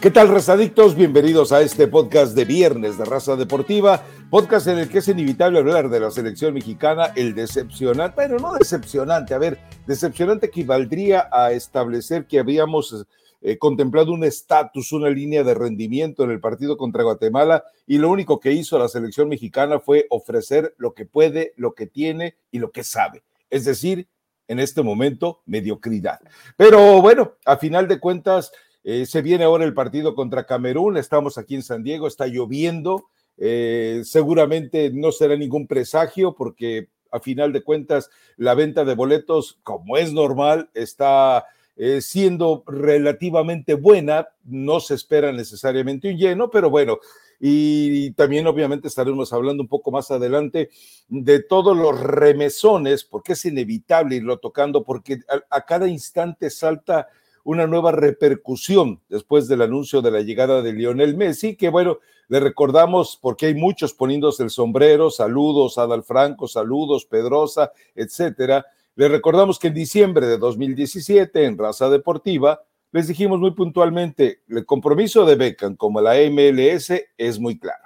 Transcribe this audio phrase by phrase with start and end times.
[0.00, 0.94] ¿Qué tal, razadictos?
[0.94, 5.58] Bienvenidos a este podcast de viernes de Raza Deportiva, podcast en el que es inevitable
[5.58, 11.52] hablar de la selección mexicana, el decepcionante, bueno, no decepcionante, a ver, decepcionante equivaldría a
[11.52, 13.06] establecer que habíamos
[13.42, 18.08] eh, contemplado un estatus, una línea de rendimiento en el partido contra Guatemala y lo
[18.08, 22.58] único que hizo la selección mexicana fue ofrecer lo que puede, lo que tiene y
[22.58, 24.08] lo que sabe, es decir,
[24.48, 26.20] en este momento, mediocridad.
[26.56, 28.50] Pero bueno, a final de cuentas
[28.82, 33.06] eh, se viene ahora el partido contra Camerún, estamos aquí en San Diego, está lloviendo,
[33.36, 39.58] eh, seguramente no será ningún presagio porque a final de cuentas la venta de boletos,
[39.62, 46.70] como es normal, está eh, siendo relativamente buena, no se espera necesariamente un lleno, pero
[46.70, 46.98] bueno,
[47.38, 50.70] y también obviamente estaremos hablando un poco más adelante
[51.08, 57.08] de todos los remesones, porque es inevitable irlo tocando, porque a cada instante salta
[57.44, 62.40] una nueva repercusión después del anuncio de la llegada de Lionel Messi, que bueno, le
[62.40, 68.66] recordamos porque hay muchos poniéndose el sombrero, saludos Adal Franco, saludos Pedrosa, etcétera.
[68.94, 74.66] Le recordamos que en diciembre de 2017 en Raza Deportiva les dijimos muy puntualmente, el
[74.66, 77.84] compromiso de Beckham como la MLS es muy claro.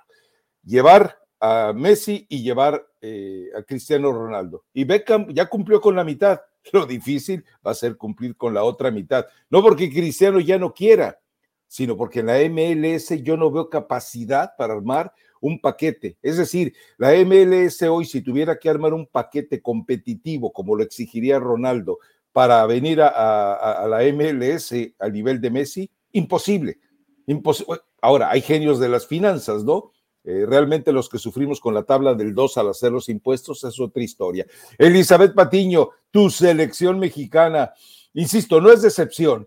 [0.64, 4.64] Llevar a Messi y llevar eh, a Cristiano Ronaldo.
[4.72, 6.40] Y Beckham ya cumplió con la mitad
[6.72, 9.26] lo difícil va a ser cumplir con la otra mitad.
[9.50, 11.18] No porque Cristiano ya no quiera,
[11.66, 16.16] sino porque en la MLS yo no veo capacidad para armar un paquete.
[16.22, 21.38] Es decir, la MLS hoy, si tuviera que armar un paquete competitivo, como lo exigiría
[21.38, 21.98] Ronaldo,
[22.32, 26.78] para venir a, la MLS al nivel de Messi, imposible.
[27.26, 27.80] imposible.
[28.00, 29.92] Ahora, hay genios de las finanzas, ¿no?
[30.26, 33.78] Eh, realmente los que sufrimos con la tabla del 2 al hacer los impuestos es
[33.78, 34.46] otra historia.
[34.78, 37.74] Elizabeth Patiño, tu selección mexicana,
[38.14, 39.46] insisto, no es decepción,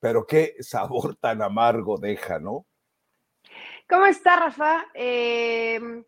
[0.00, 2.66] pero qué sabor tan amargo deja, ¿no?
[3.88, 4.86] ¿Cómo está, Rafa?
[4.94, 6.04] Em,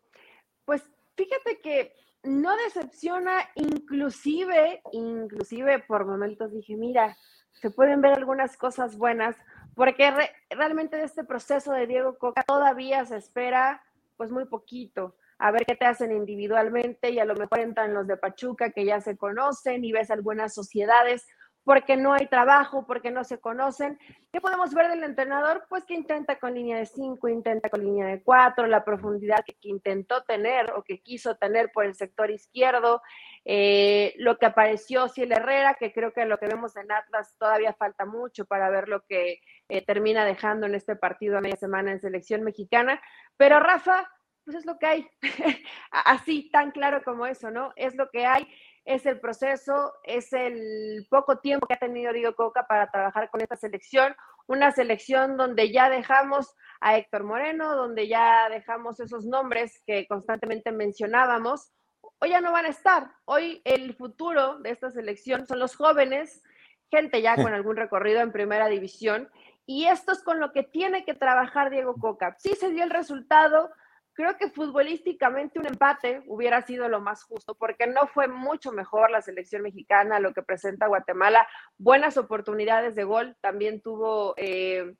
[0.65, 0.83] pues
[1.15, 7.17] fíjate que no decepciona, inclusive, inclusive por momentos dije, mira,
[7.53, 9.37] se pueden ver algunas cosas buenas,
[9.75, 10.11] porque
[10.49, 13.81] realmente de este proceso de Diego Coca todavía se espera
[14.17, 18.07] pues muy poquito, a ver qué te hacen individualmente y a lo mejor entran los
[18.07, 21.27] de Pachuca que ya se conocen y ves algunas sociedades
[21.63, 23.97] porque no hay trabajo, porque no se conocen.
[24.31, 25.65] ¿Qué podemos ver del entrenador?
[25.69, 29.55] Pues que intenta con línea de 5, intenta con línea de 4, la profundidad que,
[29.61, 33.01] intentó tener o que quiso tener por el sector izquierdo,
[33.45, 37.73] eh, lo que apareció Ciel Herrera, que creo que lo que vemos en Atlas todavía
[37.73, 41.91] falta mucho para ver lo que eh, termina dejando en este partido a media semana
[41.91, 43.01] en selección mexicana.
[43.37, 44.09] Pero Rafa,
[44.43, 45.09] pues es lo que hay,
[45.91, 47.71] así tan claro como eso, ¿no?
[47.75, 48.47] Es lo que hay,
[48.85, 53.41] es el proceso, es el poco tiempo que ha tenido Diego Coca para trabajar con
[53.41, 54.15] esta selección,
[54.47, 60.71] una selección donde ya dejamos a Héctor Moreno, donde ya dejamos esos nombres que constantemente
[60.71, 61.71] mencionábamos,
[62.19, 66.43] hoy ya no van a estar, hoy el futuro de esta selección son los jóvenes,
[66.91, 69.29] gente ya con algún recorrido en primera división,
[69.65, 72.35] y esto es con lo que tiene que trabajar Diego Coca.
[72.37, 73.71] Sí se dio el resultado,
[74.13, 79.11] creo que futbolísticamente un empate hubiera sido lo más justo, porque no fue mucho mejor
[79.11, 81.47] la selección mexicana, lo que presenta Guatemala.
[81.77, 84.93] Buenas oportunidades de gol también tuvo eh,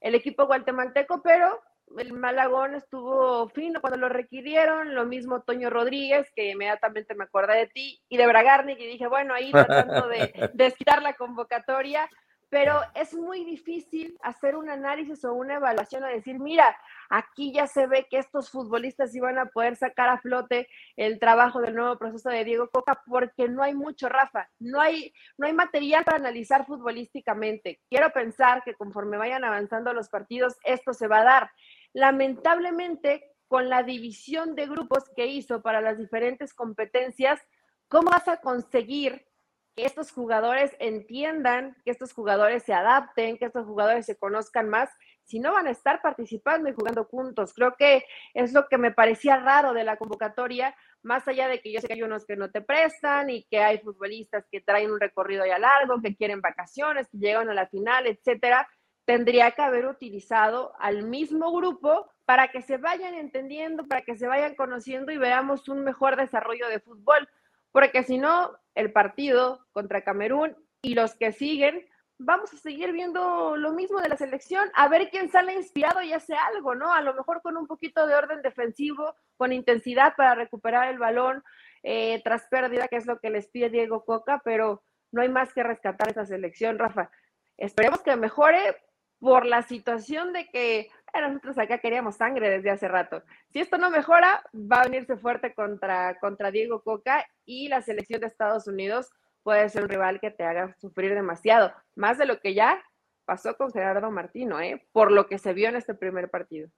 [0.00, 1.60] el equipo guatemalteco, pero
[1.98, 7.56] el Malagón estuvo fino cuando lo requirieron, lo mismo Toño Rodríguez, que inmediatamente me acordé
[7.56, 12.08] de ti, y de Bragarnik, y dije, bueno, ahí tratando de desquitar la convocatoria,
[12.50, 16.76] pero es muy difícil hacer un análisis o una evaluación o decir, mira,
[17.10, 21.60] aquí ya se ve que estos futbolistas iban a poder sacar a flote el trabajo
[21.60, 25.52] del nuevo proceso de Diego Coca porque no hay mucho, Rafa, no hay, no hay
[25.52, 27.80] material para analizar futbolísticamente.
[27.88, 31.50] Quiero pensar que conforme vayan avanzando los partidos, esto se va a dar.
[31.92, 37.40] Lamentablemente, con la división de grupos que hizo para las diferentes competencias,
[37.88, 39.26] ¿cómo vas a conseguir
[39.74, 44.90] que estos jugadores entiendan, que estos jugadores se adapten, que estos jugadores se conozcan más,
[45.24, 47.54] si no van a estar participando y jugando juntos.
[47.54, 48.04] Creo que
[48.34, 51.88] es lo que me parecía raro de la convocatoria, más allá de que yo sé
[51.88, 55.44] que hay unos que no te prestan y que hay futbolistas que traen un recorrido
[55.44, 58.68] ya largo, que quieren vacaciones, que llegan a la final, etcétera,
[59.04, 64.26] tendría que haber utilizado al mismo grupo para que se vayan entendiendo, para que se
[64.26, 67.28] vayan conociendo y veamos un mejor desarrollo de fútbol
[67.74, 71.86] porque si no, el partido contra Camerún y los que siguen,
[72.18, 76.12] vamos a seguir viendo lo mismo de la selección, a ver quién sale inspirado y
[76.12, 76.92] hace algo, ¿no?
[76.92, 81.42] A lo mejor con un poquito de orden defensivo, con intensidad para recuperar el balón
[81.82, 84.82] eh, tras pérdida, que es lo que les pide Diego Coca, pero
[85.12, 87.10] no hay más que rescatar esa selección, Rafa.
[87.56, 88.76] Esperemos que mejore
[89.18, 93.22] por la situación de que nosotros acá queríamos sangre desde hace rato.
[93.50, 98.20] Si esto no mejora, va a venirse fuerte contra, contra Diego Coca y la selección
[98.20, 99.10] de Estados Unidos
[99.42, 102.82] puede ser un rival que te haga sufrir demasiado, más de lo que ya
[103.24, 104.86] pasó con Gerardo Martino, ¿eh?
[104.92, 106.68] por lo que se vio en este primer partido.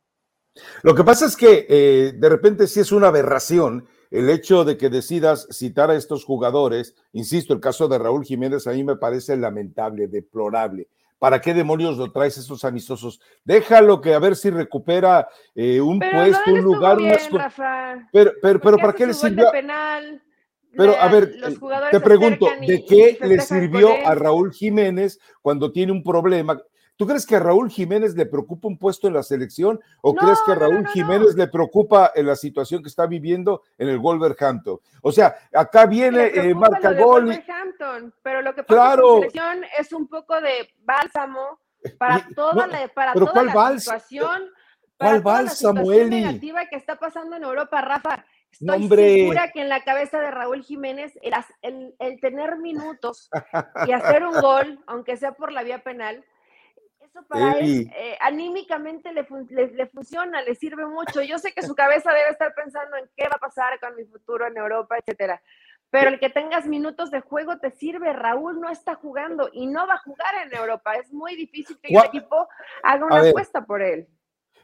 [0.82, 4.78] Lo que pasa es que eh, de repente sí es una aberración el hecho de
[4.78, 8.96] que decidas citar a estos jugadores, insisto, el caso de Raúl Jiménez a mí me
[8.96, 10.88] parece lamentable, deplorable.
[11.18, 13.20] ¿Para qué demonios lo traes esos amistosos?
[13.44, 16.98] Déjalo que a ver si recupera eh, un puesto, un lugar.
[18.12, 19.46] Pero, pero, pero ¿para qué le sirvió?
[20.76, 21.56] Pero a ver, eh,
[21.90, 26.60] te pregunto, ¿de qué le sirvió a Raúl Jiménez cuando tiene un problema?
[26.96, 30.38] ¿Tú crees que a Raúl Jiménez le preocupa un puesto en la selección o crees
[30.46, 34.78] que a Raúl Jiménez le preocupa en la situación que está viviendo en el Wolverhampton?
[35.02, 37.38] O sea, acá viene eh, marca gol.
[38.22, 41.60] pero lo que pasa en la selección es un poco de bálsamo
[41.98, 44.50] para toda la, para toda la situación.
[44.96, 46.22] ¿Cuál bálsamo, Eli?
[46.22, 48.24] negativa que está pasando en Europa, Rafa.
[48.50, 51.18] Estoy segura que en la cabeza de Raúl Jiménez
[51.60, 53.28] el, el, tener minutos
[53.86, 56.24] y hacer un gol, aunque sea por la vía penal,
[57.24, 61.22] para él eh, anímicamente le, le, funciona, le sirve mucho.
[61.22, 64.04] Yo sé que su cabeza debe estar pensando en qué va a pasar con mi
[64.04, 65.40] futuro en Europa, etcétera.
[65.90, 68.12] Pero el que tengas minutos de juego te sirve.
[68.12, 70.94] Raúl no está jugando y no va a jugar en Europa.
[70.94, 72.48] Es muy difícil que el equipo
[72.82, 74.08] haga una apuesta por él.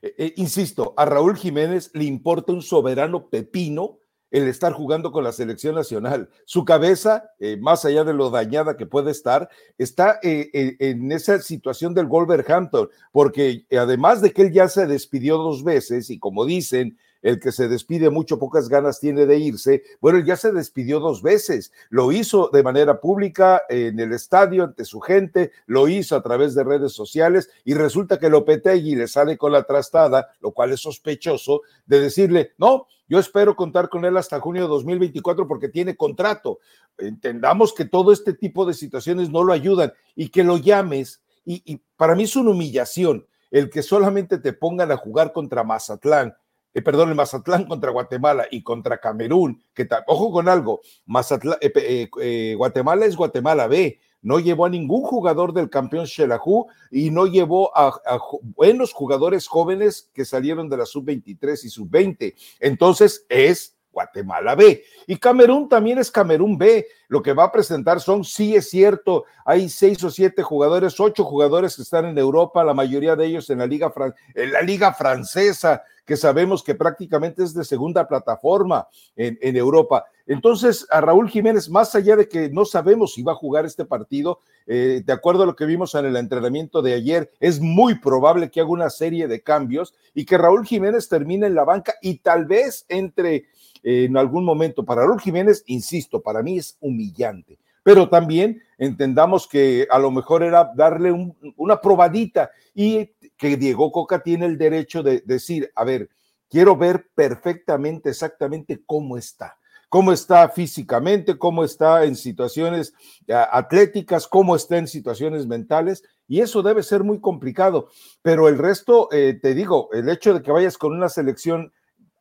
[0.03, 3.99] Eh, eh, insisto, a Raúl Jiménez le importa un soberano pepino
[4.33, 6.29] el estar jugando con la selección nacional.
[6.45, 9.49] Su cabeza, eh, más allá de lo dañada que puede estar,
[9.79, 15.63] está en esa situación del Wolverhampton, porque además de que él ya se despidió dos
[15.63, 19.85] veces y como dicen, el que se despide mucho, pocas ganas tiene de irse.
[20.01, 21.73] Bueno, ya se despidió dos veces.
[21.89, 26.55] Lo hizo de manera pública en el estadio ante su gente, lo hizo a través
[26.55, 30.81] de redes sociales y resulta que Lopetegui le sale con la trastada, lo cual es
[30.81, 35.97] sospechoso, de decirle, no, yo espero contar con él hasta junio de 2024 porque tiene
[35.97, 36.59] contrato.
[36.99, 41.21] Entendamos que todo este tipo de situaciones no lo ayudan y que lo llames.
[41.45, 46.35] Y para mí es una humillación el que solamente te pongan a jugar contra Mazatlán
[46.75, 52.09] eh, perdón, el Mazatlán contra Guatemala y contra Camerún, que ojo con algo, Mazatlán, eh,
[52.21, 57.27] eh, Guatemala es Guatemala B, no llevó a ningún jugador del campeón Shelahu y no
[57.27, 62.35] llevó a, a, buenos jugadores jóvenes que salieron de la sub-23 y sub-20.
[62.61, 64.83] Entonces es Guatemala B.
[65.07, 66.87] Y Camerún también es Camerún B.
[67.09, 71.25] Lo que va a presentar son, sí es cierto, hay seis o siete jugadores, ocho
[71.25, 73.93] jugadores que están en Europa, la mayoría de ellos en la liga,
[74.35, 80.05] en la liga francesa, que sabemos que prácticamente es de segunda plataforma en, en Europa.
[80.27, 83.85] Entonces, a Raúl Jiménez, más allá de que no sabemos si va a jugar este
[83.85, 87.99] partido, eh, de acuerdo a lo que vimos en el entrenamiento de ayer, es muy
[87.99, 91.95] probable que haga una serie de cambios y que Raúl Jiménez termine en la banca
[92.01, 93.47] y tal vez entre
[93.83, 94.85] en algún momento.
[94.85, 100.43] Para Raúl Jiménez, insisto, para mí es humillante, pero también entendamos que a lo mejor
[100.43, 101.13] era darle
[101.57, 106.09] una probadita y que Diego Coca tiene el derecho de decir, a ver,
[106.49, 109.57] quiero ver perfectamente, exactamente cómo está
[109.93, 112.95] cómo está físicamente, cómo está en situaciones
[113.29, 117.91] atléticas, cómo está en situaciones mentales, y eso debe ser muy complicado.
[118.23, 121.75] Pero el resto, eh, te digo, el hecho de que vayas con una selección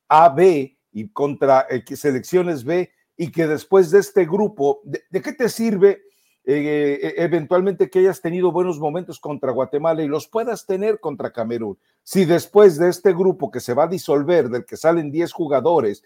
[0.09, 5.49] AB y contra eh, selecciones B y que después de este grupo, ¿de, qué te
[5.49, 6.01] sirve
[6.43, 11.31] eh, eh, eventualmente que hayas tenido buenos momentos contra Guatemala y los puedas tener contra
[11.31, 11.77] Camerún?
[12.03, 16.03] Si después de este grupo que se va a disolver, del que salen 10 jugadores,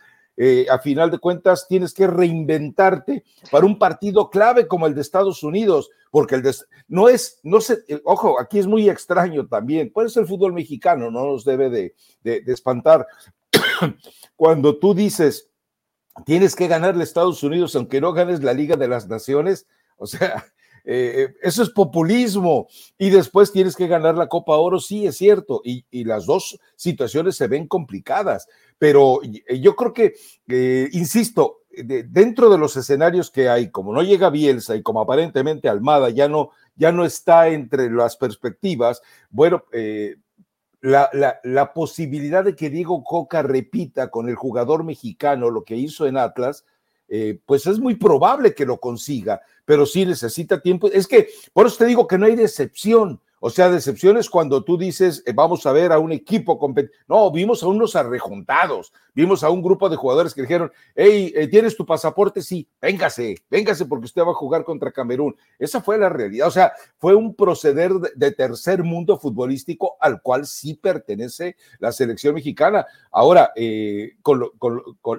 [0.69, 5.43] a final de cuentas tienes que reinventarte para un partido clave como el de Estados
[5.43, 6.53] Unidos, porque el de,
[6.89, 11.09] no es, no sé, ojo, aquí es muy extraño también, puede ser el fútbol mexicano,
[11.09, 13.07] no nos debe de, de espantar,
[14.36, 15.50] cuando tú dices,
[16.25, 19.67] tienes que ganarle a Estados Unidos aunque no ganes la Liga de las Naciones,
[19.98, 20.46] o sea,
[20.86, 22.67] eh, eso es populismo.
[22.98, 25.62] Y después tienes que ganar la Copa Oro, sí, es cierto.
[25.63, 28.48] Y, las dos situaciones se ven complicadas.
[28.77, 30.15] Pero yo creo que,
[30.48, 35.70] eh, insisto, dentro de los escenarios que hay, como no llega Bielsa y como aparentemente
[35.70, 40.15] Almada ya no, ya no está entre las perspectivas, bueno, eh,
[40.82, 46.17] la, posibilidad de que Diego Coca repita con el jugador mexicano lo que hizo en
[46.17, 46.65] Atlas,
[47.08, 50.89] eh, pues es muy probable que lo consiga, pero sí necesita tiempo.
[50.91, 53.22] Es que por eso te digo que no hay decepción.
[53.47, 56.99] O sea, decepciones cuando tú dices, eh, vamos a ver a un equipo competitivo.
[57.07, 61.47] No, vimos a unos arrejuntados, vimos a un grupo de jugadores que dijeron, hey, eh,
[61.47, 62.41] ¿tienes tu pasaporte?
[62.41, 65.35] Sí, véngase, véngase porque usted va a jugar contra Camerún.
[65.59, 66.47] Esa fue la realidad.
[66.47, 72.33] O sea, fue un proceder de, tercer mundo futbolístico al cual sí pertenece la selección
[72.33, 72.87] mexicana.
[73.11, 74.41] Ahora, eh, con,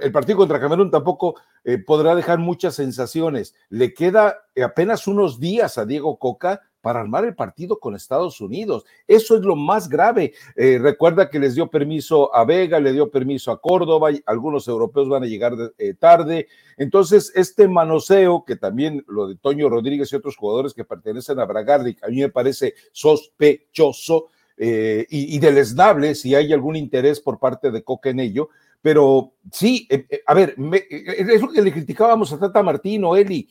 [0.01, 1.37] el partido contra Camerún tampoco
[1.85, 3.55] podrá dejar muchas sensaciones.
[3.69, 8.85] Le queda apenas unos días a Diego Coca para armar el partido con Estados Unidos.
[9.09, 10.35] Eso es lo más grave.
[10.55, 14.69] Eh, recuerda que les dio permiso a Vega, le dio permiso a Córdoba, y algunos
[14.69, 16.47] europeos van a llegar eh, tarde.
[16.77, 21.45] Entonces, este manoseo, que también lo de Toño Rodríguez y otros jugadores que pertenecen a
[21.45, 27.41] Bragardic, a mí me parece sospechoso eh, y, y, deleznable si hay algún interés por
[27.41, 28.51] parte de Coca en ello.
[28.81, 29.89] Pero sí,
[30.25, 33.49] a ver, es lo que le criticábamos a Tata Martino, Eli.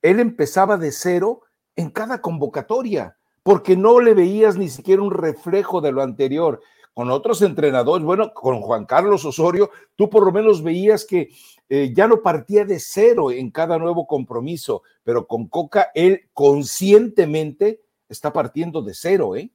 [0.00, 1.42] Él empezaba de cero
[1.76, 6.60] en cada convocatoria, porque no le veías ni siquiera un reflejo de lo anterior.
[6.92, 11.28] Con otros entrenadores, bueno, con Juan Carlos Osorio, tú por lo menos veías que
[11.68, 17.80] eh, ya no partía de cero en cada nuevo compromiso, pero con Coca él conscientemente
[18.08, 19.50] está partiendo de cero, ¿eh?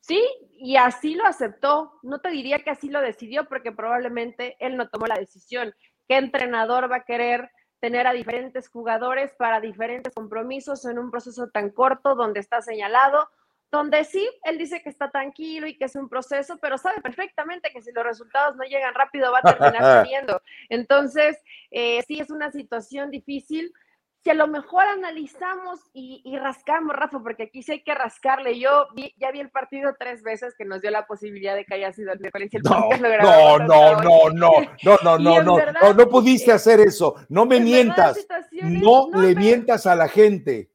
[0.00, 0.22] Sí,
[0.58, 1.92] y así lo aceptó.
[2.02, 5.74] No te diría que así lo decidió porque probablemente él no tomó la decisión.
[6.08, 11.48] ¿Qué entrenador va a querer tener a diferentes jugadores para diferentes compromisos en un proceso
[11.48, 13.28] tan corto donde está señalado,
[13.70, 17.70] donde sí, él dice que está tranquilo y que es un proceso, pero sabe perfectamente
[17.72, 20.40] que si los resultados no llegan rápido va a terminar perdiendo.
[20.68, 23.72] Entonces, eh, sí es una situación difícil
[24.26, 28.58] si a lo mejor analizamos y, rascamos, Rafa, porque aquí sí hay que rascarle.
[28.58, 31.92] Yo ya vi el partido tres veces que nos dio la posibilidad de que haya
[31.92, 32.42] sido el mejor.
[33.22, 34.30] No, no, no, no,
[34.82, 37.14] no, no, no, no, no, no, pudiste hacer eso.
[37.28, 38.26] No me mientas.
[38.50, 40.72] no, le mientas a la gente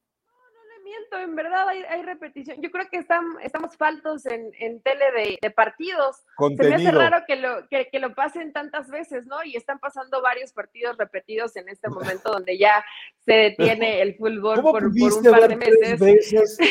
[1.17, 2.61] en verdad hay, repetición.
[2.61, 6.23] Yo creo que estamos faltos en, tele de, partidos.
[6.57, 9.43] Se me hace raro que lo, que, lo pasen tantas veces, ¿no?
[9.43, 12.83] Y están pasando varios partidos repetidos en este momento donde ya
[13.25, 16.57] se detiene el fútbol por, un par de meses.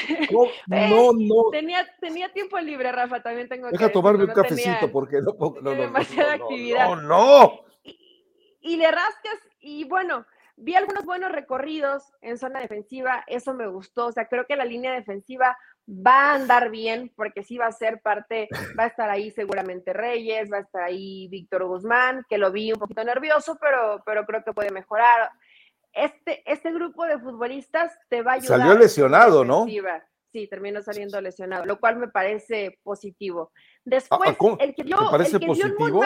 [0.72, 1.50] Eh, no, no.
[1.50, 5.96] Tenía, tenía tiempo libre, Rafa, también tengo Deja tomarme un cafecito porque no, no, no,
[5.96, 6.88] actividad.
[6.88, 7.64] No, no.
[8.60, 10.24] y le rascas y bueno,
[10.62, 14.66] Vi algunos buenos recorridos en zona defensiva, eso me gustó, o sea, creo que la
[14.66, 15.56] línea defensiva
[15.88, 18.48] va a andar bien porque sí va a ser parte,
[18.78, 22.72] va a estar ahí seguramente Reyes, va a estar ahí Víctor Guzmán, que lo vi
[22.72, 25.30] un poquito nervioso, pero, pero creo que puede mejorar.
[25.92, 28.60] Este, este grupo de futbolistas te va a ayudar.
[28.60, 29.66] Salió lesionado, ¿no?
[30.32, 33.50] Sí, terminó saliendo lesionado, lo cual me parece positivo.
[33.54, 36.00] Ah, Después, el que dio, el que dio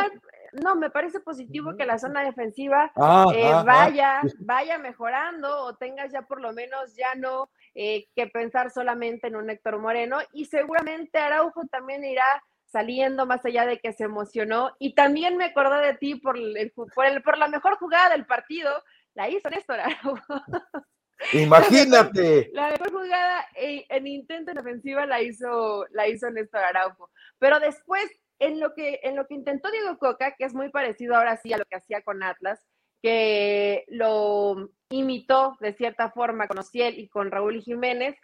[0.62, 3.62] no, me parece positivo que la zona defensiva ah, eh, ah, ah.
[3.64, 9.26] vaya, vaya mejorando o tengas ya por lo menos ya no eh, que pensar solamente
[9.26, 12.24] en un Héctor Moreno y seguramente Araujo también irá
[12.66, 16.72] saliendo más allá de que se emocionó y también me acordé de ti por, el,
[16.72, 18.70] por, la mejor jugada del partido,
[19.14, 20.18] la hizo Néstor Araujo.
[21.32, 22.50] Imagínate.
[22.52, 27.10] La mejor jugada en intento en ofensiva la hizo, la hizo Néstor Araujo.
[27.38, 28.10] Pero después
[28.46, 31.52] en lo que, en lo que intentó Diego Coca, que es muy parecido ahora sí
[31.52, 32.64] a lo que hacía con Atlas,
[33.02, 38.16] que lo imitó de cierta forma con Ociel y con Raúl Jiménez,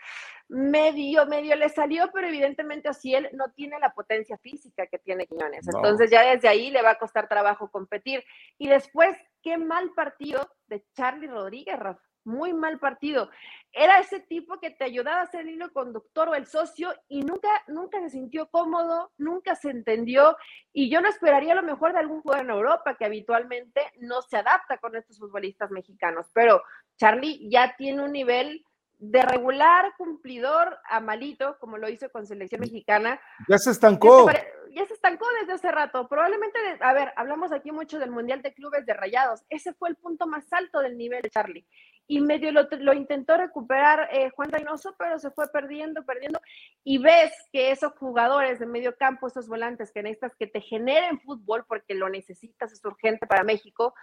[0.49, 5.67] medio, medio le salió, pero evidentemente Ociel no tiene la potencia física que tiene Quiñones.
[5.69, 8.25] Entonces ya desde ahí le va a costar trabajo competir.
[8.59, 13.31] Y después, qué mal partido de Charlie Rodríguez, Rafa muy mal partido.
[13.73, 17.23] Era ese tipo que te ayudaba a ser el hilo conductor o el socio y
[17.23, 20.37] nunca, nunca se sintió cómodo, nunca se entendió.
[20.73, 24.39] Y yo no esperaría lo mejor de algún jugador en Europa que habitualmente no se
[24.39, 26.27] adapta con estos futbolistas mexicanos.
[26.35, 26.63] Pero
[26.97, 28.65] Charlie ya tiene un nivel
[29.01, 33.19] de regular cumplidor a malito, como lo hizo con selección mexicana.
[33.49, 34.31] Ya se estancó.
[34.73, 36.07] Ya se, estancó desde hace rato.
[36.07, 39.43] Probablemente, a ver, hablamos aquí mucho del Mundial de Clubes de Rayados.
[39.49, 41.67] Ese fue el punto más alto del nivel de Charlie
[42.11, 46.41] y medio lo, intentó recuperar eh, Juan Reynoso, pero se fue perdiendo, perdiendo.
[46.83, 51.21] Y ves que esos jugadores de medio campo, esos volantes que necesitas que te generen
[51.21, 53.95] fútbol porque lo necesitas, es urgente para México,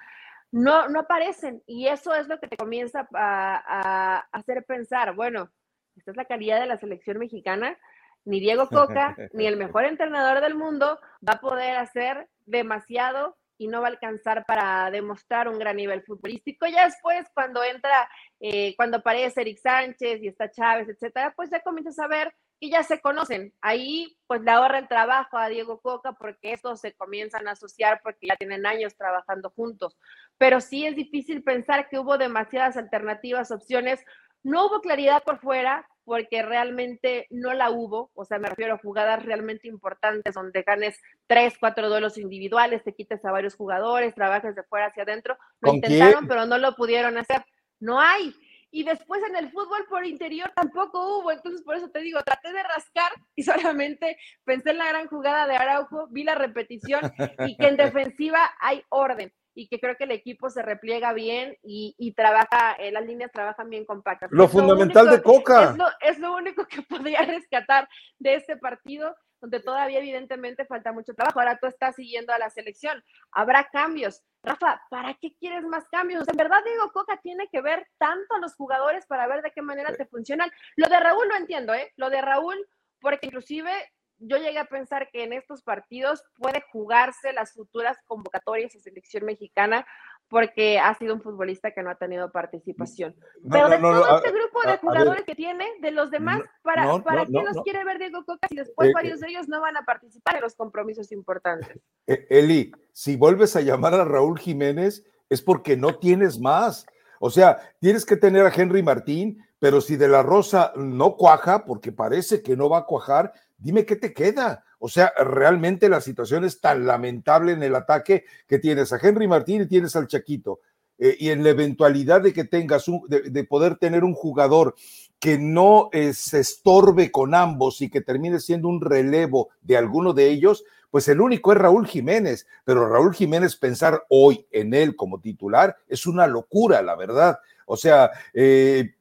[0.53, 1.61] no, no aparecen.
[1.67, 5.51] Y eso es lo que te comienza a, hacer pensar, bueno,
[5.97, 7.77] esta es la calidad de la selección mexicana.
[8.23, 10.97] Ni Diego Coca, ni el mejor entrenador del mundo
[11.27, 16.03] va a poder hacer demasiado y no va a alcanzar para demostrar un gran nivel
[16.03, 16.67] futbolístico.
[16.67, 18.09] Ya después, cuando entra,
[18.39, 22.69] eh, cuando aparece Eric Sánchez y está Chávez, etcétera, pues ya comienzas a ver que
[22.69, 23.53] ya se conocen.
[23.61, 28.01] Ahí, pues le ahorra el trabajo a Diego Coca porque estos se comienzan a asociar
[28.03, 29.97] porque ya tienen años trabajando juntos.
[30.37, 34.03] Pero sí es difícil pensar que hubo demasiadas alternativas, opciones.
[34.43, 38.77] No hubo claridad por fuera, porque realmente no la hubo, o sea, me refiero a
[38.77, 40.97] jugadas realmente importantes donde ganes
[41.27, 45.37] tres, cuatro duelos individuales, te quites a varios jugadores, trabajes de fuera hacia adentro.
[45.59, 47.43] Lo intentaron, pero no lo pudieron hacer.
[47.81, 48.33] No hay.
[48.71, 51.29] Y después en el fútbol por interior tampoco hubo.
[51.29, 55.45] Entonces, por eso te digo, traté de rascar y solamente pensé en la gran jugada
[55.45, 57.01] de Araujo, vi la repetición
[57.45, 57.75] y que en
[58.15, 62.91] defensiva hay orden y que creo que el equipo se repliega bien y, trabaja, eh,
[62.91, 64.29] las líneas trabajan bien compactas.
[64.31, 65.75] Lo fundamental de Coca.
[65.99, 71.39] Es lo, único que podría rescatar de este partido, donde todavía evidentemente falta mucho trabajo.
[71.39, 74.21] Ahora tú estás siguiendo a la selección, habrá cambios.
[74.43, 76.27] Rafa, ¿para qué quieres más cambios?
[76.27, 79.63] En verdad digo, Coca tiene que ver tanto a los jugadores para ver de qué
[79.63, 80.51] manera te funcionan.
[80.75, 81.91] Lo de Raúl lo entiendo, ¿eh?
[81.95, 82.63] Lo de Raúl,
[83.01, 83.71] porque inclusive
[84.19, 89.25] yo llegué a pensar que en estos partidos puede jugarse las futuras convocatorias de selección
[89.25, 89.85] mexicana
[90.29, 93.15] porque ha sido un futbolista que no ha tenido participación.
[93.49, 97.31] Pero de todo este grupo de jugadores que tiene, de los demás, ¿para, ¿para qué
[97.31, 100.35] los quiere ver Diego Coca si después eh, varios de ellos no van a participar
[100.35, 101.79] en los compromisos importantes?
[102.07, 106.85] Eh, Eli, si vuelves a llamar a Raúl Jiménez es porque no tienes más.
[107.19, 111.65] O sea, tienes que tener a Henry Martín, pero si de la Rosa no cuaja,
[111.65, 114.63] porque parece que no va a cuajar, dime qué te queda.
[114.79, 119.27] O sea, realmente la situación es tan lamentable en el ataque que tienes a Henry
[119.27, 120.59] Martín y tienes al Chaquito.
[120.99, 124.75] Eh, y en la eventualidad de que tengas un, de, poder tener un jugador
[125.19, 130.13] que no eh, se estorbe con ambos y que termine siendo un relevo de alguno
[130.13, 134.95] de ellos, pues el único es Raúl Jiménez, pero Raúl Jiménez pensar hoy en él
[134.95, 137.39] como titular es una locura, la verdad.
[137.67, 138.95] O sea, eh,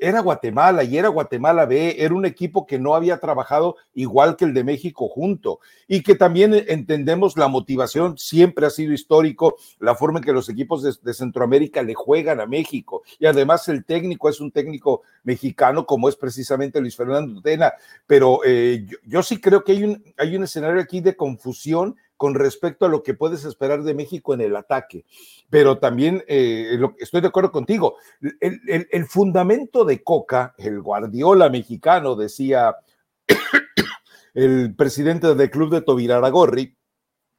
[0.00, 4.44] era Guatemala y era Guatemala B, era un equipo que no había trabajado igual que
[4.44, 5.60] el de México junto.
[5.86, 10.48] Y que también entendemos la motivación, siempre ha sido histórico la forma en que los
[10.48, 13.02] equipos de, Centroamérica le juegan a México.
[13.18, 17.72] Y además el técnico es un técnico mexicano como es precisamente Luis Fernando Tena,
[18.06, 22.34] pero eh, yo, sí creo que hay un, hay un escenario aquí de confusión con
[22.34, 25.06] respecto a lo que puedes esperar de México en el ataque.
[25.48, 27.96] Pero también eh, estoy de acuerdo contigo.
[28.40, 32.76] El, fundamento de Coca, el Guardiola mexicano, decía
[34.34, 36.76] el presidente del club de Tobiraragorri,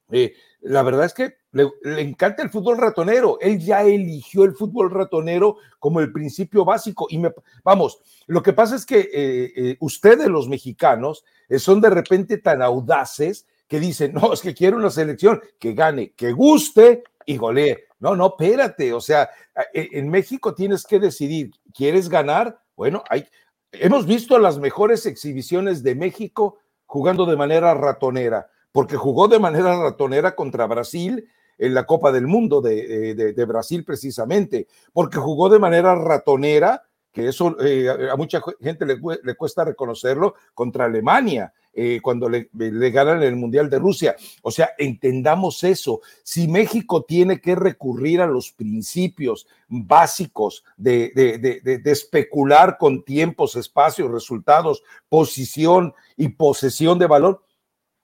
[0.10, 1.70] eh, la verdad es que le,
[2.02, 3.38] encanta el fútbol ratonero.
[3.40, 7.06] Él ya eligió el fútbol ratonero como el principio básico.
[7.12, 7.32] Y me,
[7.64, 11.24] vamos, lo que pasa es que eh, ustedes, los mexicanos,
[11.60, 16.12] son de repente tan audaces que dicen, no, es que quiero una selección que gane,
[16.12, 17.86] que guste y golee.
[18.02, 19.30] No, no, espérate, o sea,
[19.74, 22.60] e, en México tienes que decidir, ¿quieres ganar?
[22.76, 23.26] Bueno, hay,
[23.72, 29.82] hemos visto las mejores exhibiciones de México jugando de manera ratonera, porque jugó de manera
[29.82, 35.60] ratonera contra Brasil en la Copa del Mundo de, de, Brasil precisamente, porque jugó de
[35.60, 41.54] manera ratonera, que eso eh, a mucha gente le, le cuesta reconocerlo, contra Alemania.
[41.74, 42.50] Eh, cuando le,
[42.92, 44.16] ganan el Mundial de Rusia.
[44.42, 46.02] O sea, entendamos eso.
[46.22, 54.12] Si México tiene que recurrir a los principios básicos de, de especular con tiempos, espacios,
[54.12, 57.42] resultados, posición y posesión de valor,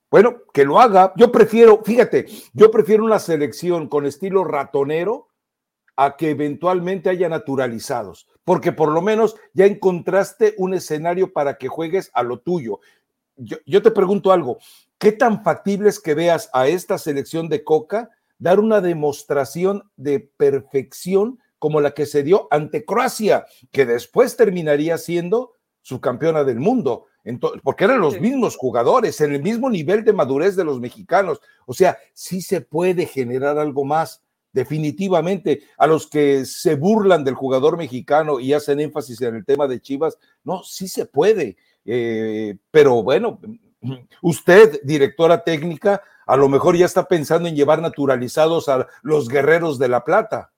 [0.10, 1.12] bueno, que lo haga.
[1.18, 5.28] Yo prefiero, fíjate, yo prefiero una selección con estilo ratonero
[5.98, 11.68] a que eventualmente haya naturalizados, porque por lo menos ya encontraste un escenario para que
[11.68, 12.80] juegues a lo tuyo
[13.38, 14.58] yo, te pregunto algo,
[14.98, 20.20] ¿qué tan factible es que veas a esta selección de Coca dar una demostración de
[20.20, 26.60] perfección como la que se dio ante Croacia, que después terminaría siendo su campeona del
[26.60, 27.06] mundo?
[27.62, 31.42] porque eran los mismos jugadores, en el mismo nivel de madurez de los mexicanos.
[31.66, 34.22] O sea, sí se puede generar algo más
[34.54, 39.68] definitivamente a los que se burlan del jugador mexicano y hacen énfasis en el tema
[39.68, 41.58] de Chivas, no, sí se puede.
[41.90, 43.40] Eh, pero bueno,
[44.22, 49.80] usted, directora técnica, a lo mejor ya está pensando en llevar naturalizados a los guerreros
[49.80, 50.52] de la plata.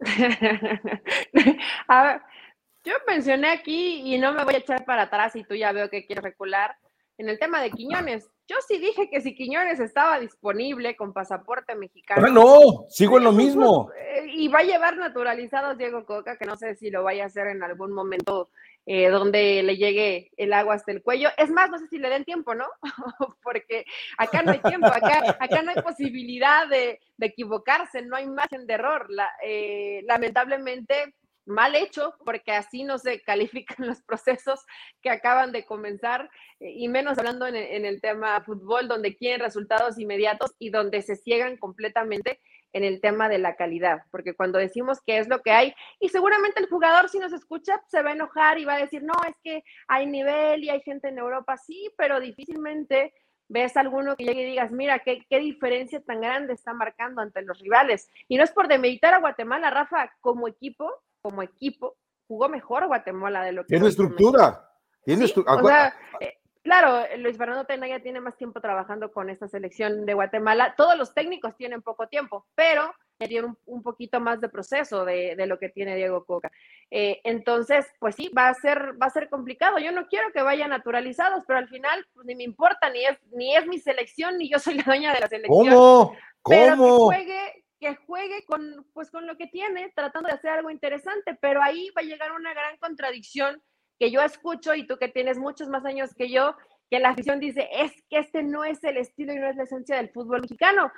[1.88, 2.22] a ver,
[2.82, 5.90] yo mencioné aquí y no me voy a echar para atrás y tú ya veo
[5.90, 6.74] que quieres recular
[7.18, 8.28] en el tema de Quiñones.
[8.48, 12.26] Yo sí dije que si Quiñones estaba disponible con pasaporte mexicano.
[12.26, 13.90] Ah, no, sigo en lo mismo.
[13.96, 17.26] Eh, y va a llevar naturalizados Diego Coca, que no sé si lo vaya a
[17.26, 18.50] hacer en algún momento
[18.84, 21.28] eh, donde le llegue el agua hasta el cuello.
[21.36, 22.66] Es más, no sé si le den tiempo, ¿no?
[23.42, 23.84] Porque
[24.18, 28.74] acá no hay tiempo, acá, acá no hay posibilidad de, equivocarse, no hay margen de
[28.74, 29.08] error.
[29.44, 31.14] Eh, lamentablemente,
[31.46, 34.60] mal hecho, porque así no se califican los procesos
[35.00, 39.40] que acaban de comenzar, eh, y menos hablando en, en, el tema fútbol, donde quieren
[39.40, 42.40] resultados inmediatos y donde se ciegan completamente
[42.72, 46.08] en el tema de la calidad, porque cuando decimos que es lo que hay, y
[46.08, 49.14] seguramente el jugador si nos escucha se va a enojar y va a decir, no,
[49.28, 53.14] es que hay nivel y hay gente en Europa, sí, pero difícilmente
[53.48, 57.20] ves a alguno que llegue y digas, mira, qué, qué diferencia tan grande está marcando
[57.20, 58.08] ante los rivales.
[58.26, 63.42] Y no es por demeritar a Guatemala, Rafa, como equipo, como equipo, jugó mejor Guatemala
[63.42, 63.74] de lo que...
[63.74, 64.70] Tiene estructura.
[65.04, 65.94] Tiene estructura.
[66.62, 70.74] Claro, Luis Fernando Tenaya tiene más tiempo trabajando con esta selección de Guatemala.
[70.76, 75.58] Todos los técnicos tienen poco tiempo, pero tiene un, poquito más de proceso de, lo
[75.58, 76.50] que tiene Diego Coca.
[76.90, 79.78] Eh, entonces, pues sí, va a ser, va a ser complicado.
[79.78, 83.18] Yo no quiero que vayan naturalizados, pero al final pues, ni me importa, ni es,
[83.32, 85.68] ni es mi selección, ni yo soy la dueña de la selección.
[85.68, 86.16] ¿Cómo?
[86.48, 90.70] Pero que juegue, que juegue con, pues, con lo que tiene, tratando de hacer algo
[90.70, 93.62] interesante, pero ahí va a llegar una gran contradicción
[94.02, 96.56] que yo escucho y tú que tienes muchos más años que yo,
[96.90, 99.62] que la afición dice, es que este no es el estilo y no es la
[99.62, 100.90] esencia del fútbol mexicano.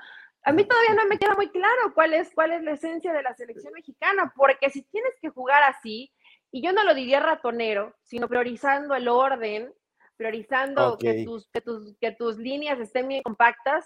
[0.42, 3.22] A mí todavía no me queda muy claro cuál es, cuál es la esencia de
[3.22, 6.14] la selección mexicana, porque si tienes que jugar así,
[6.50, 9.70] y yo no lo diría ratonero, sino priorizando el orden,
[10.16, 13.84] priorizando que, tus, que, tus, que tus líneas estén bien compactas,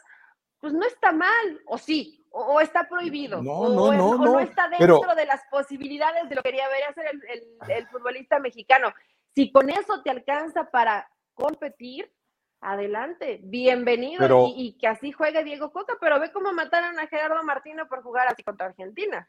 [0.60, 4.68] pues no está mal, o sí, o, está prohibido, no, o, no, no, no, está
[4.68, 7.06] dentro de las posibilidades de lo que quería ver hacer
[7.68, 8.92] el, futbolista mexicano.
[9.34, 12.12] Si con eso te alcanza para competir,
[12.60, 17.88] adelante, bienvenido y, que así juegue Diego Coca, pero ve cómo mataron a Gerardo Martino
[17.88, 19.28] por jugar así contra Argentina.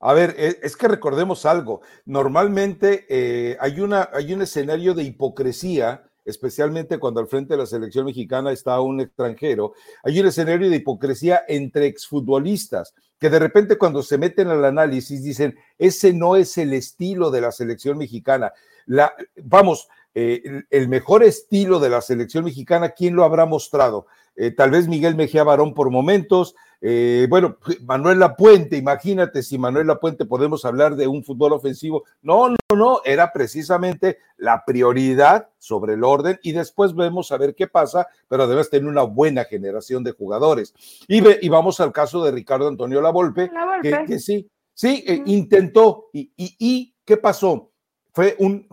[0.00, 1.80] A ver, e, es que recordemos algo.
[2.04, 7.66] Normalmente eh, hay, una, hay un escenario de hipocresía especialmente cuando al frente de la
[7.66, 13.78] selección mexicana está un extranjero, hay un escenario de hipocresía entre exfutbolistas que de repente
[13.78, 18.52] cuando se meten al análisis dicen, ese no es el estilo de la selección mexicana.
[18.86, 19.12] La,
[19.42, 24.06] vamos, eh, el mejor estilo de la selección mexicana, ¿quién lo habrá mostrado?
[24.36, 29.88] Eh, tal vez Miguel Mejía Barón por momentos, eh, bueno, Manuel Lapuente, imagínate si Manuel
[29.88, 32.04] Lapuente podemos hablar de un fútbol ofensivo.
[32.22, 37.54] No, no, no, era precisamente la prioridad sobre el orden y después vemos a ver
[37.54, 40.74] qué pasa, pero debes tener una buena generación de jugadores.
[41.08, 43.50] Y, y vamos al caso de Ricardo Antonio Lavolpe,
[43.82, 46.10] Que, que sí, sí, intentó.
[46.12, 47.72] Y, y, ¿Y qué pasó?
[48.12, 48.66] Fue un,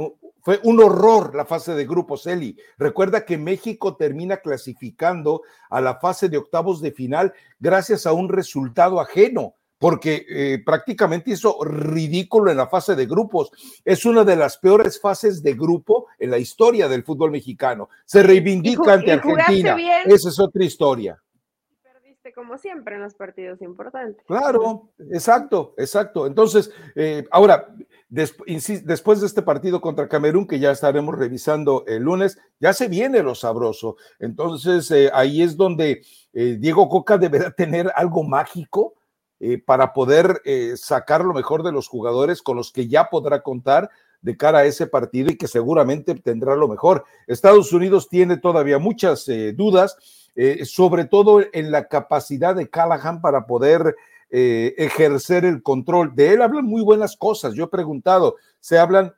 [0.46, 2.56] fue un horror la fase de grupos, Eli.
[2.78, 8.30] Recuerda que México termina clasificando a la fase de octavos de final gracias a un
[8.30, 13.50] resultado ajeno, porque eh, prácticamente hizo ridículo en la fase de grupos.
[13.84, 17.90] Es una de las peores fases de grupo en la historia del fútbol mexicano.
[18.06, 19.76] Se reivindica ante Argentina.
[20.06, 21.20] Esa es otra historia
[22.34, 24.24] como siempre en los partidos importantes.
[24.26, 26.26] Claro, exacto, exacto.
[26.26, 27.74] Entonces, eh, ahora,
[28.16, 33.22] después de este partido contra Camerún, que ya estaremos revisando el lunes, ya se viene
[33.22, 33.98] lo sabroso.
[34.20, 38.94] Entonces, eh, ahí es donde eh, Diego Coca deberá tener algo mágico
[39.66, 40.42] para poder
[40.76, 44.66] sacar lo mejor de los jugadores con los que ya podrá contar de cara a
[44.66, 47.04] ese partido y que seguramente tendrá lo mejor.
[47.28, 49.98] Estados Unidos tiene todavía muchas dudas
[50.38, 53.96] eh, sobre todo en la capacidad de Callahan para poder
[54.38, 56.14] eh, ejercer el control.
[56.14, 57.54] De él hablan muy buenas cosas.
[57.54, 59.14] Yo he preguntado, se hablan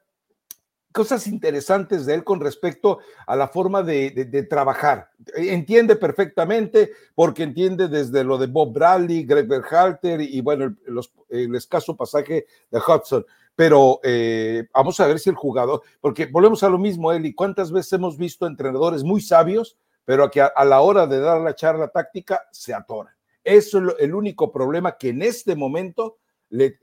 [0.92, 5.10] cosas interesantes de él con respecto a la forma de, trabajar.
[5.36, 10.76] Entiende perfectamente, porque entiende desde lo de Bob Bradley, Greg Berhalter y, bueno,
[11.30, 13.26] el, escaso pasaje de Hudson.
[13.56, 17.72] Pero eh, vamos a ver si el jugador, porque volvemos a lo mismo, Eli, ¿cuántas
[17.72, 19.78] veces hemos visto entrenadores muy sabios
[20.08, 23.14] pero que a, la hora de dar la charla táctica se atoran.
[23.48, 26.18] Eso es el único problema que en este momento
[26.50, 26.78] le,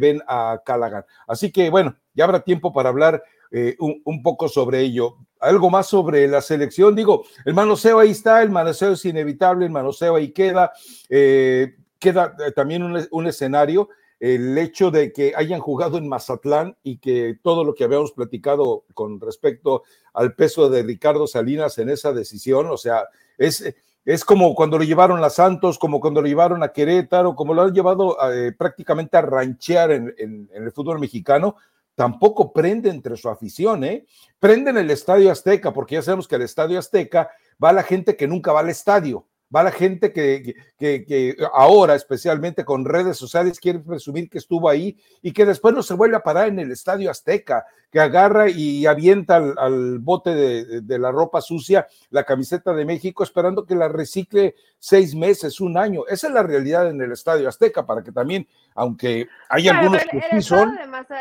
[0.00, 1.04] ven a Callaghan.
[1.28, 3.22] Así que bueno, ya habrá tiempo para hablar
[3.52, 5.16] eh, un, poco sobre ello.
[5.38, 9.70] Algo más sobre la selección, digo, el manoseo ahí está, el manoseo es inevitable, el
[9.70, 10.72] manoseo ahí queda,
[11.08, 16.98] eh, queda eh, también un escenario el hecho de que hayan jugado en Mazatlán y
[16.98, 19.82] que todo lo que habíamos platicado con respecto
[20.14, 23.04] al peso de Ricardo Salinas en esa decisión, o sea,
[23.36, 23.74] es,
[24.06, 27.62] es como cuando lo llevaron a Santos, como cuando lo llevaron a Querétaro, como lo
[27.62, 31.56] han llevado eh, prácticamente a ranchear en, el fútbol mexicano,
[31.96, 34.06] tampoco prende entre su afición, ¿eh?
[34.38, 37.30] Prende en el Estadio Azteca, porque ya sabemos que el Estadio Azteca
[37.62, 42.64] va la gente que nunca va al estadio va la gente que, que, ahora, especialmente
[42.64, 46.22] con redes sociales, quiere presumir que estuvo ahí y que después no se vuelve a
[46.22, 51.86] parar en el Estadio Azteca, que agarra y avienta al, bote de, la ropa sucia
[52.10, 56.02] la camiseta de México esperando que la recicle seis meses, un año.
[56.08, 60.20] Esa es la realidad en el Estadio Azteca, para que también, aunque hay algunos que
[60.32, 60.76] el, son...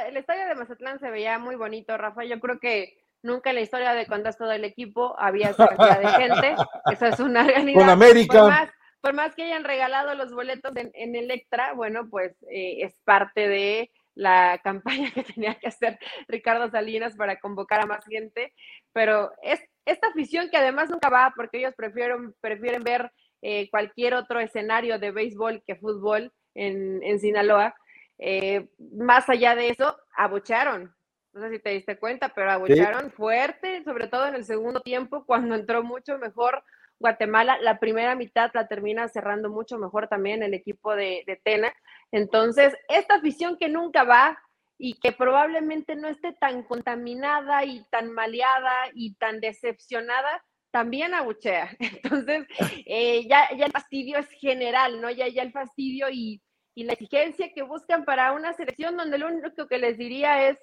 [0.08, 2.26] el Estadio de Mazatlán se veía muy bonito, Rafa.
[2.26, 5.68] Yo creo que Nunca en la historia de cuando es todo el equipo había esa
[5.68, 6.56] cantidad de gente.
[6.92, 7.80] Esa es una realidad.
[7.80, 8.72] Con América.
[9.02, 13.92] por más que hayan regalado los boletos en, Electra, bueno, pues eh, es parte de
[14.14, 18.54] la campaña que tenía que hacer Ricardo Salinas para convocar a más gente,
[18.94, 23.12] pero es esta afición que además nunca va porque ellos prefieren, prefieren ver
[23.42, 27.76] eh, cualquier otro escenario de béisbol que fútbol en, en Sinaloa,
[28.20, 30.96] eh, más allá de eso, abucharon.
[31.36, 35.26] No sé si te diste cuenta, pero abucharon fuerte, sobre todo en el segundo tiempo,
[35.26, 36.64] cuando entró mucho mejor
[36.98, 37.58] Guatemala.
[37.60, 41.74] La primera mitad la termina cerrando mucho mejor también el equipo de, de Tena.
[42.14, 44.40] Entonces, esta afición que nunca va
[44.78, 51.70] y que probablemente no esté tan contaminada y tan maleada y tan decepcionada, también abuchea.
[51.80, 52.46] Entonces,
[52.86, 55.12] eh, ya, ya el fastidio es general, ¿no?
[55.12, 56.42] Ya, ya el fastidio y,
[56.76, 60.58] y la exigencia que buscan para una selección donde lo único que les diría es,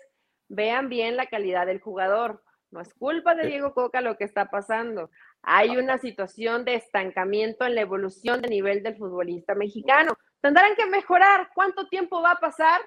[0.52, 2.42] vean bien la calidad del jugador.
[2.70, 5.10] No es culpa de Diego Coca lo que está pasando.
[5.42, 10.16] Hay una situación de estancamiento en la evolución de nivel del futbolista mexicano.
[10.40, 11.50] Tendrán que mejorar.
[11.54, 12.80] ¿Cuánto tiempo va a pasar?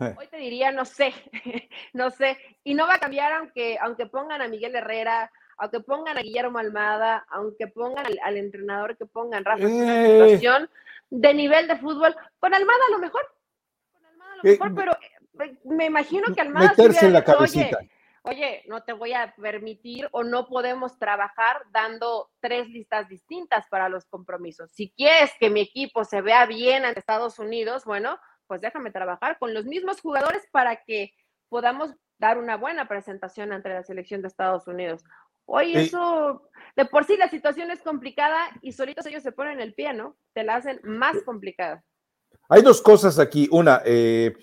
[0.00, 0.14] Eh.
[0.18, 1.12] Hoy te diría, no sé,
[1.92, 2.38] no sé.
[2.64, 6.58] Y no va a cambiar aunque, aunque pongan a Miguel Herrera, aunque pongan a Guillermo
[6.58, 10.22] Almada, aunque pongan al, entrenador que pongan Rafa, una eh.
[10.22, 10.70] situación
[11.10, 12.16] de nivel de fútbol.
[12.38, 13.22] Con Almada a lo mejor,
[13.92, 14.92] con Almada a lo mejor, pero
[15.64, 17.78] me imagino que Almada meterse en la cabecita.
[18.22, 23.88] Oye, no te voy a permitir o no podemos trabajar dando tres listas distintas para
[23.88, 24.70] los compromisos.
[24.72, 29.38] Si quieres que mi equipo se vea bien ante Estados Unidos, bueno, pues déjame trabajar
[29.38, 31.14] con los mismos jugadores para que
[31.48, 35.02] podamos dar una buena presentación ante la selección de Estados Unidos.
[35.46, 39.74] Hoy eso, de por sí la situación es complicada y solitos ellos se ponen el
[39.74, 40.16] pie, ¿no?
[40.34, 41.82] Te la hacen más complicada.
[42.48, 43.48] Hay dos cosas aquí.
[43.50, 44.34] Una, eh,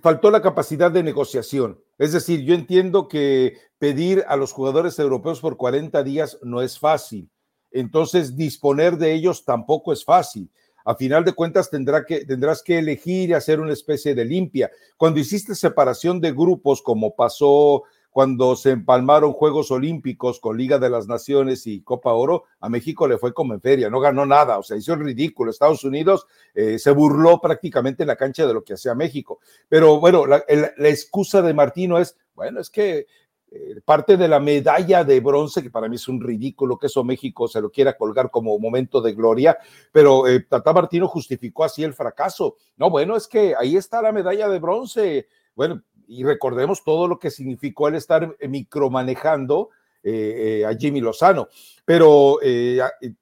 [0.00, 1.78] faltó la capacidad de negociación.
[1.98, 6.78] Es decir, yo entiendo que pedir a los jugadores europeos por 40 días no es
[6.78, 7.30] fácil.
[7.70, 10.50] Entonces, disponer de ellos tampoco es fácil.
[10.84, 14.70] A final de cuentas, tendrás que elegir y hacer una especie de limpia.
[14.96, 20.90] Cuando hiciste separación de grupos, como pasó cuando se empalmaron Juegos Olímpicos con Liga de
[20.90, 24.58] las Naciones y Copa Oro, a México le fue como en feria, no ganó nada,
[24.58, 25.50] o sea, hizo el ridículo.
[25.50, 29.40] Estados Unidos eh, se burló prácticamente en la cancha de lo que hacía México.
[29.66, 30.44] Pero bueno, la,
[30.78, 33.06] excusa de Martino es, bueno, es que
[33.50, 37.04] eh, parte de la medalla de bronce, que para mí es un ridículo que eso
[37.04, 39.56] México se lo quiera colgar como momento de gloria,
[39.90, 42.56] pero eh, Tata Martino justificó así el fracaso.
[42.76, 45.28] No, bueno, es que ahí está la medalla de bronce.
[45.54, 49.70] Bueno, y recordemos todo lo que significó el estar micromanejando
[50.02, 51.48] eh, eh, a Jimmy Lozano.
[51.86, 52.80] Pero eh,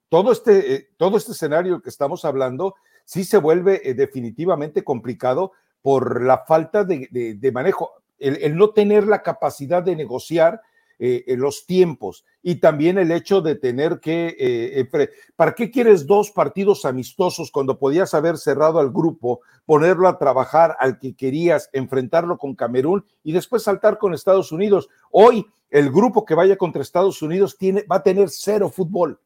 [0.09, 2.75] todo, este, todo este escenario que estamos hablando
[3.05, 9.83] sí se vuelve definitivamente complicado por la falta de, manejo, el, no tener la capacidad
[9.83, 10.61] de negociar
[11.03, 16.31] eh, los tiempos y también el hecho de tener que, eh, ¿para qué quieres dos
[16.31, 22.37] partidos amistosos cuando podías haber cerrado al grupo, ponerlo a trabajar al que querías, enfrentarlo
[22.37, 24.91] con Camerún y después saltar con Estados Unidos?
[25.11, 29.19] Hoy el grupo que vaya contra Estados Unidos tiene, va a tener cero fútbol,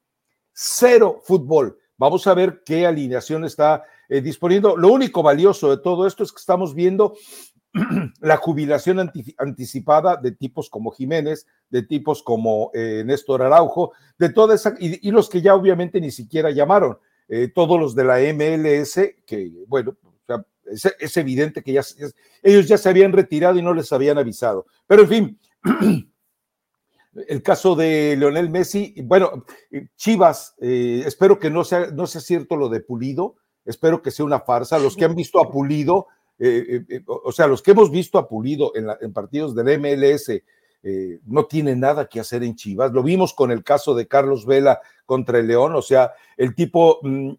[0.53, 1.77] cero fútbol.
[1.97, 4.77] Vamos a ver qué alineación está eh, disponiendo.
[4.77, 7.15] Lo único valioso de todo esto es que estamos viendo
[8.21, 14.55] la jubilación anticipada de tipos como Jiménez, de tipos como eh, Néstor Araujo, de toda
[14.55, 19.01] esa, y, los que ya obviamente ni siquiera llamaron, eh, todos los de la MLS,
[19.27, 19.97] que bueno,
[20.67, 21.83] es, evidente que ya,
[22.43, 24.67] ellos ya se habían retirado y no les habían avisado.
[24.87, 25.41] Pero en fin,
[27.29, 29.45] el caso de Leonel Messi, bueno,
[29.97, 34.25] Chivas, eh, espero que no sea, no sea cierto lo de Pulido, espero que sea
[34.25, 34.79] una farsa.
[34.79, 36.07] Los que han visto a Pulido,
[36.39, 40.43] eh, eh, eh, o sea, los que hemos visto a Pulido en, partidos del MLS
[41.25, 42.93] no tienen nada que hacer en Chivas.
[42.93, 46.99] Lo vimos con el caso de Carlos Vela contra el León, o sea, el tipo,
[47.03, 47.31] mm,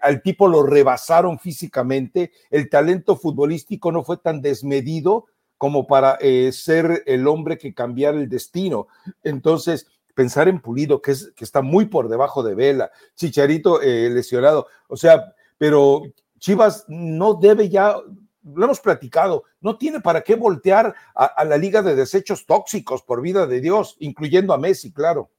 [0.00, 5.26] al tipo lo rebasaron físicamente, el talento futbolístico no fue tan desmedido
[5.58, 6.16] como para
[6.52, 8.86] ser el hombre que cambiara el destino.
[9.24, 15.34] Entonces, pensar en Pulido, que está muy por debajo de Vela, Chicharito lesionado, o sea,
[15.58, 16.04] pero
[16.40, 17.94] Chivas no debe ya,
[18.42, 23.22] lo hemos platicado, no tiene para qué voltear a, la liga de desechos tóxicos, por
[23.22, 25.30] vida de Dios, incluyendo a Messi, claro.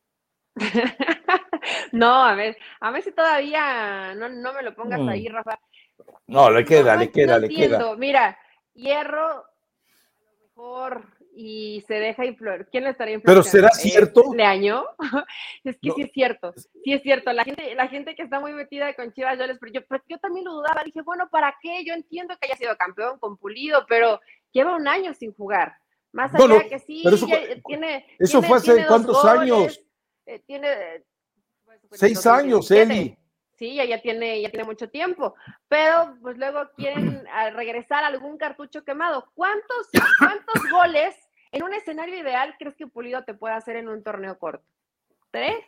[1.91, 5.09] no, a ver, a Messi todavía no, no me lo pongas mm.
[5.09, 5.59] ahí, Rafa.
[6.27, 7.95] No, le queda, le queda, le queda.
[7.97, 8.37] Mira,
[8.73, 9.43] Hierro, a
[10.23, 12.67] lo mejor y se deja influir.
[12.71, 13.41] ¿Quién le estaría influyendo?
[13.41, 14.33] Pero será cierto.
[14.33, 14.83] ¿Leaño?
[15.63, 17.31] es que sí es cierto, sí es cierto.
[17.33, 20.17] La gente, la gente que está muy metida con Chivas, yo, les, yo, pues, yo
[20.19, 20.83] también lo dudaba.
[20.83, 21.83] Dije, bueno, ¿para qué?
[21.85, 24.19] Yo entiendo que haya sido campeón con Pulido, pero
[24.51, 25.77] lleva un año sin jugar.
[26.11, 27.25] Más allá que sí, eso,
[27.65, 28.05] tiene.
[28.19, 29.81] Eso fue hace cuántos años.
[30.25, 31.03] Eh, tiene
[31.91, 33.17] Seis años, Eli.
[33.61, 35.35] Sí, ya tiene, ya tiene mucho tiempo,
[35.67, 39.29] pero pues luego quieren regresar algún cartucho quemado.
[39.35, 41.15] ¿Cuántos, cuántos goles
[41.51, 44.65] en un escenario ideal crees que Pulido te puede hacer en un torneo corto?
[45.29, 45.63] ¿Tres?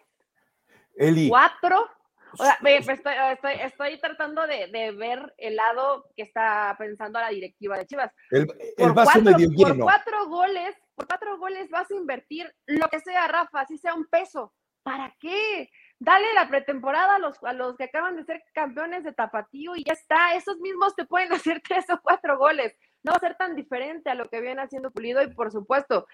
[0.95, 1.29] Eli.
[1.29, 1.87] ¿Cuatro?
[2.31, 2.57] O sea,
[3.63, 8.11] estoy, tratando de, ver el lado que está pensando la directiva de Chivas.
[8.31, 8.47] El,
[8.91, 9.67] vaso medio lleno.
[9.67, 13.93] Por cuatro goles, por cuatro goles vas a invertir lo que sea, Rafa, así sea
[13.93, 14.51] un peso.
[14.81, 15.69] ¿Para qué?
[15.99, 19.83] Dale la pretemporada a los, a los que acaban de ser campeones de tapatío y
[19.83, 20.33] ya está.
[20.35, 22.75] Esos mismos te pueden hacer tres o cuatro goles.
[23.03, 26.07] No va a ser tan diferente a lo que viene haciendo Pulido y por supuesto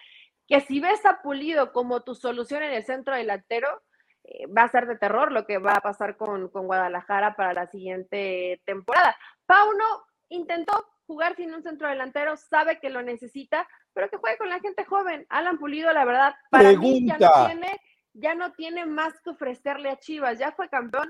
[0.48, 3.84] que si ves a Pulido como tu solución en el centro delantero,
[4.24, 7.68] eh, va a ser de terror lo que va a pasar con, Guadalajara para la
[7.68, 9.15] siguiente temporada.
[9.46, 9.86] Pauno
[10.30, 10.74] intentó
[11.06, 14.86] jugar sin un centro delantero, sabe que lo necesita, pero que juegue con la gente
[14.86, 15.26] joven.
[15.30, 17.80] Alan Pulido, la verdad, para mí ya no, tiene,
[18.19, 21.10] ya no tiene más que ofrecerle a Chivas, ya fue campeón,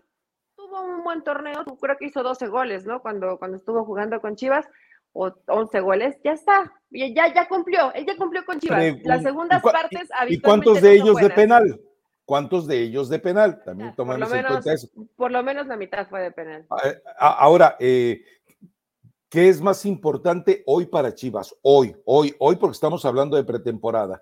[0.56, 3.02] tuvo un buen torneo, creo que hizo 12 goles, ¿no?
[3.02, 4.68] Cuando, cuando estuvo jugando con Chivas,
[5.14, 8.96] o 11 goles, ya está, ya, ya cumplió, él ya cumplió con Chivas.
[9.04, 11.82] Las segundas partes habitualmente ¿Y cuántos de ellos de penal?
[12.26, 13.64] ¿Cuántos de ellos de penal?
[13.64, 14.88] También tomamos en cuenta eso.
[15.16, 16.66] Por lo menos la mitad fue de penal.
[16.70, 18.22] Ah, eh, ah, ahora, eh,
[19.30, 21.56] ¿qué es más importante hoy para Chivas?
[21.64, 24.22] Hoy, hoy, hoy, porque estamos hablando de pretemporada.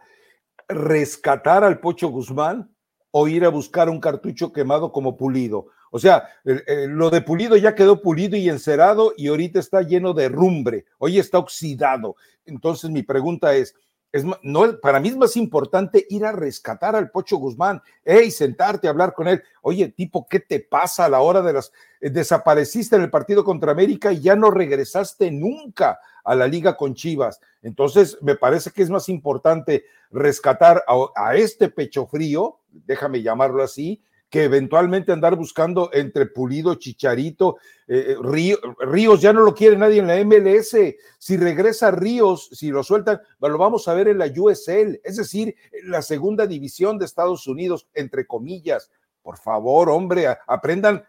[0.70, 2.74] ¿Rescatar al Pocho Guzmán
[3.12, 5.68] o ir a buscar un cartucho quemado como pulido?
[5.92, 10.30] O sea, lo de pulido ya quedó pulido y encerado y ahorita está lleno de
[10.30, 12.16] rumbre, hoy está oxidado.
[12.46, 13.74] Entonces mi pregunta es,
[14.12, 18.88] es, no, para mí es más importante ir a rescatar al Pocho Guzmán, hey, sentarte
[18.88, 19.44] a hablar con él.
[19.62, 21.72] Oye, tipo, ¿qué te pasa a la hora de las...
[22.00, 26.78] Eh, desapareciste en el partido contra América y ya no regresaste nunca a la liga
[26.78, 27.40] con Chivas.
[27.62, 30.84] Entonces, me parece que es más importante rescatar
[31.16, 38.16] a este pecho frío, déjame llamarlo así, que eventualmente andar buscando entre Pulido, Chicharito, eh,
[38.16, 40.76] eh, Ríos, ya no lo quiere nadie en la MLS.
[41.18, 45.56] Si regresa Ríos, si lo sueltan, lo vamos a ver en la USL, es decir,
[45.84, 48.92] la segunda división de Estados Unidos, entre comillas.
[49.22, 51.06] Por favor, hombre, aprendan,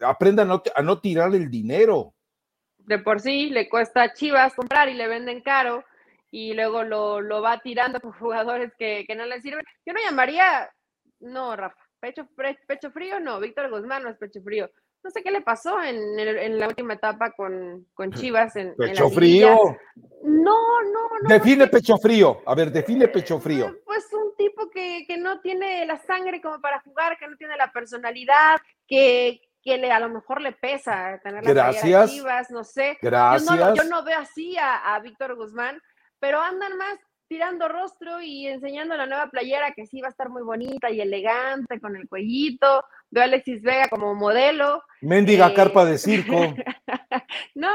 [0.00, 2.14] aprendan a no tirar el dinero.
[2.78, 5.84] De por sí le cuesta a Chivas comprar y le venden caro
[6.30, 9.64] y luego lo, va tirando con jugadores que, que no le sirven.
[9.84, 10.70] Yo no llamaría,
[11.20, 12.28] no, Rafa, Pecho,
[12.66, 14.70] pecho frío, no, Víctor Guzmán no es pecho frío.
[15.02, 18.56] No sé qué le pasó en, la última etapa con, con Chivas.
[18.56, 19.76] En, pecho frío.
[20.22, 21.28] No, no, no.
[21.28, 22.42] Define pecho frío.
[22.44, 23.76] A ver, define pecho frío.
[23.84, 27.70] Pues un tipo que, no tiene la sangre como para jugar, que no tiene la
[27.70, 32.10] personalidad, que, que le, a lo mejor le pesa tener la Gracias.
[32.10, 32.98] Chivas, no sé.
[33.00, 33.76] Gracias.
[33.76, 35.80] Yo no, veo así a, a Víctor Guzmán,
[36.18, 36.98] pero andan más
[37.28, 41.00] tirando rostro y enseñando la nueva playera que sí va a estar muy bonita y
[41.00, 42.84] elegante con el cuellito.
[43.10, 44.82] Veo a Alexis Vega como modelo.
[45.00, 46.34] Méndiga eh, carpa de circo.
[47.54, 47.70] no,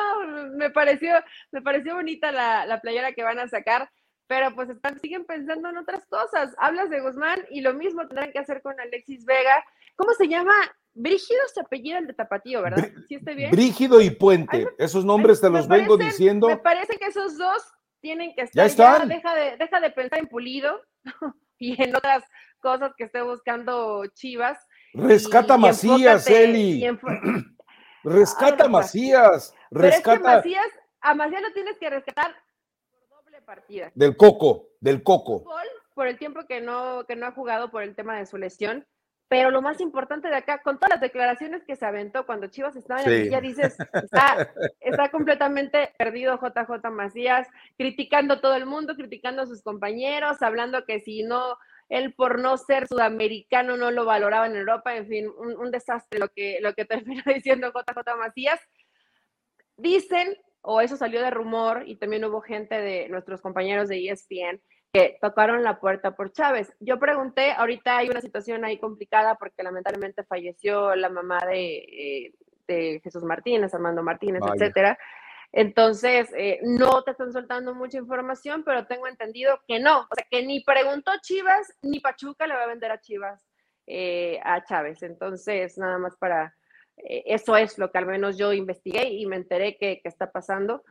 [0.56, 1.14] me pareció,
[1.52, 3.90] me pareció bonita la, playera que van a sacar,
[4.28, 6.54] pero pues están, siguen pensando en otras cosas.
[6.58, 9.64] Hablas de Guzmán y lo mismo tendrán que hacer con Alexis Vega.
[9.96, 10.54] ¿Cómo se llama?
[10.94, 12.90] Brígido se apellida el de Tapatío, ¿verdad?
[13.08, 13.52] ¿Sí está bien?
[13.52, 14.68] Brígido y Puente.
[14.78, 16.48] Esos nombres te los vengo diciendo.
[16.48, 17.64] Me parece que esos dos
[18.02, 18.68] tienen que estar.
[18.68, 20.82] Ya, deja, de, deja de pensar en Pulido
[21.58, 22.24] y en otras
[22.60, 24.58] cosas que esté buscando Chivas.
[24.94, 26.86] Rescata Macías, Eli.
[28.04, 29.56] rescata Macías.
[29.70, 30.38] Rescata.
[30.38, 30.68] Macías,
[31.00, 32.36] a Macías lo tienes que rescatar
[32.90, 33.92] por doble partida.
[33.96, 35.46] Del coco, del coco.
[35.94, 38.86] Por el tiempo que no, que no ha jugado por el tema de su lesión.
[39.32, 42.76] Pero lo más importante de acá, con todas las declaraciones que se aventó cuando Chivas
[42.76, 43.78] estaba en la liga, dices,
[44.84, 50.84] está, completamente perdido JJ Macías, criticando a todo el mundo, criticando a sus compañeros, hablando
[50.84, 55.30] que si no, él por no ser sudamericano no lo valoraba en Europa, en fin,
[55.30, 56.84] un, desastre lo que, lo que
[57.15, 58.60] terminó diciendo JJ Macías.
[59.78, 64.62] Dicen, o eso salió de rumor, y también hubo gente de nuestros compañeros de ESPN,
[64.91, 66.73] que tocaron la puerta por Chávez.
[66.80, 72.34] Yo pregunté, ahorita hay una situación ahí complicada porque lamentablemente falleció la mamá de,
[72.67, 74.97] eh, Jesús Martínez, Armando Martínez, etcétera.
[75.51, 80.01] Entonces, eh, no te están soltando mucha información, pero tengo entendido que no.
[80.01, 83.45] O sea, que ni preguntó Chivas, ni Pachuca le va a vender a Chivas
[83.88, 85.04] eh, a Chávez.
[85.04, 86.56] Entonces, nada más para,
[86.96, 90.83] eso es lo que al menos yo investigué y me enteré que, que está pasando.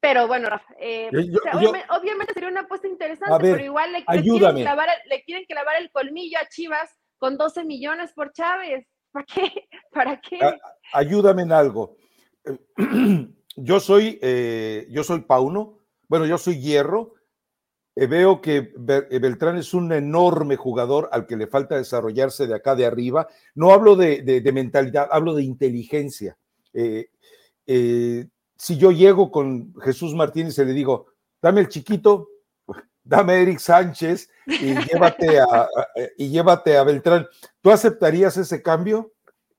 [0.00, 1.10] Pero bueno, eh,
[1.90, 6.38] obviamente, sería una apuesta interesante, pero igual le, quieren clavar, le, quieren clavar, el colmillo
[6.38, 6.88] a Chivas
[7.18, 8.86] con 12 millones por Chávez.
[9.10, 9.68] ¿Para qué?
[9.92, 10.38] ¿Para qué?
[10.92, 11.96] ayúdame en algo.
[13.60, 17.14] Yo soy, eh, yo soy Pauno, bueno, yo soy Hierro.
[17.96, 22.54] eh, veo que eh, Beltrán es un enorme jugador al que le falta desarrollarse de
[22.54, 23.26] acá de arriba.
[23.56, 26.38] No hablo de, mentalidad, hablo de inteligencia.
[26.72, 27.08] Eh,
[28.58, 31.06] si yo llego con Jesús Martínez y le digo,
[31.40, 32.28] dame el chiquito,
[33.04, 35.68] dame a Eric Sánchez y llévate a,
[36.16, 37.26] y llévate a Beltrán,
[37.62, 39.12] ¿tú aceptarías ese cambio?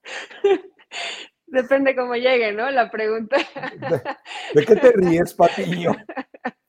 [1.48, 2.70] Depende cómo llegue, ¿no?
[2.70, 3.38] La pregunta.
[4.54, 5.92] ¿De, qué te ríes, Patiño?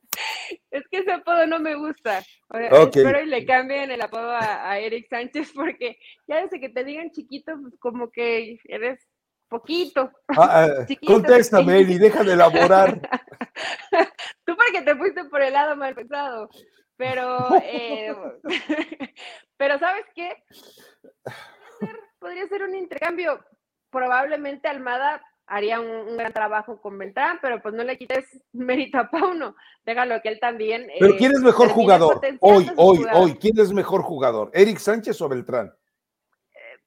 [0.70, 2.22] Es que ese apodo no me gusta.
[2.52, 7.10] Espero y le cambien el apodo a, Eric Sánchez porque ya desde que te digan
[7.10, 9.00] chiquito, pues como que eres
[9.50, 10.10] poquito.
[10.28, 13.00] Ah, ah, deja de elaborar.
[14.46, 16.48] Tú porque te fuiste por el lado mal pensado.
[16.96, 18.14] Pero, eh,
[19.56, 20.42] pero ¿sabes qué?
[22.18, 23.44] Podría ser un intercambio.
[23.90, 29.10] Probablemente Almada haría un, gran trabajo con Beltrán, pero pues no le quites mérito a
[29.10, 30.86] Pauno, déjalo que él también.
[31.00, 32.20] Pero ¿quién es mejor jugador?
[32.40, 34.50] Hoy, hoy, hoy, ¿quién es mejor jugador?
[34.54, 35.74] ¿Eric Sánchez o Beltrán?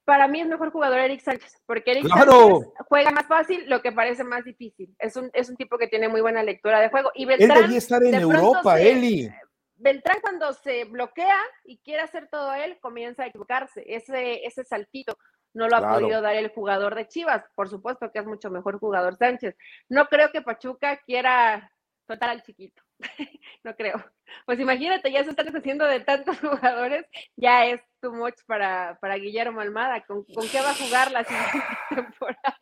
[0.06, 3.94] Para mí es mejor jugador Eric Sánchez, porque Eric Sánchez juega más fácil, lo que
[3.94, 4.94] parece más difícil.
[5.00, 7.12] Es un, es un tipo que tiene muy buena lectura de juego.
[7.16, 9.30] Y Beltrán, él debía estar en Europa, Eli.
[9.76, 13.84] Beltrán cuando se bloquea y quiere hacer todo él, comienza a equivocarse.
[13.88, 15.18] Ese, ese saltito
[15.54, 17.44] no lo ha podido dar el jugador de Chivas.
[17.56, 19.56] Por supuesto que es mucho mejor jugador Sánchez.
[19.88, 21.72] No creo que Pachuca quiera
[22.08, 22.83] soltar al chiquito.
[23.64, 24.04] no creo.
[24.46, 29.16] Pues imagínate, ya se están haciendo de tantos jugadores, ya es too much para, para
[29.16, 30.04] Guillermo Almada.
[30.06, 32.58] ¿Con, qué va a jugar la siguiente temporada?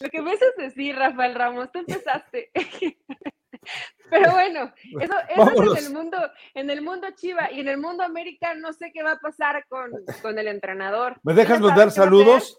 [0.00, 2.50] Lo que me haces decir, Rafael Ramos, tú empezaste.
[4.10, 6.18] Pero bueno, eso, eso es en el mundo,
[6.54, 9.66] en el mundo Chiva y en el mundo América no sé qué va a pasar
[9.68, 9.90] con,
[10.22, 11.18] con el entrenador.
[11.22, 12.58] ¿Me dejas mandar saludos?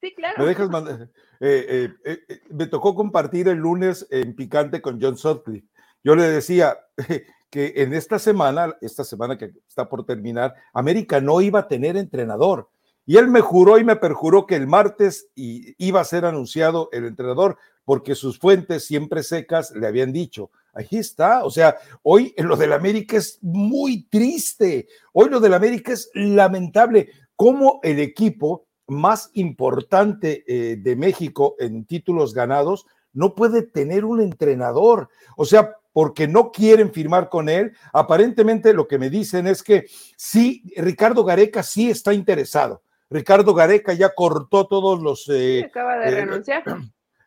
[0.00, 0.36] Sí, claro.
[0.38, 1.10] Me dejas mandar.
[1.40, 5.66] Eh, eh, eh, me tocó compartir el lunes en Picante con John Sutcliffe.
[6.02, 6.78] Yo le decía
[7.50, 11.96] que en esta semana, esta semana que está por terminar, América no iba a tener
[11.96, 12.70] entrenador.
[13.04, 17.06] Y él me juró y me perjuró que el martes iba a ser anunciado el
[17.06, 22.46] entrenador, porque sus fuentes siempre secas le habían dicho, ahí está, o sea, hoy en
[22.46, 28.68] lo del América es muy triste, hoy lo del América es lamentable, cómo el equipo
[28.90, 35.76] más importante eh, de México en títulos ganados no puede tener un entrenador, o sea,
[35.92, 37.72] porque no quieren firmar con él.
[37.92, 39.86] Aparentemente lo que me dicen es que
[40.16, 42.82] sí, Ricardo Gareca sí está interesado.
[43.10, 45.28] Ricardo Gareca ya cortó todos los...
[45.28, 46.64] Eh, acaba de eh, renunciar.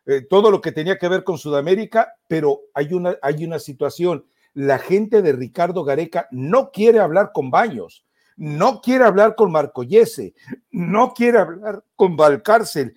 [0.06, 4.26] Eh, todo lo que tenía que ver con Sudamérica, pero hay una, hay una situación.
[4.52, 8.04] La gente de Ricardo Gareca no quiere hablar con Baños,
[8.36, 10.34] no quiere hablar con Marco Yese,
[10.70, 12.96] no quiere hablar con Valcárcel.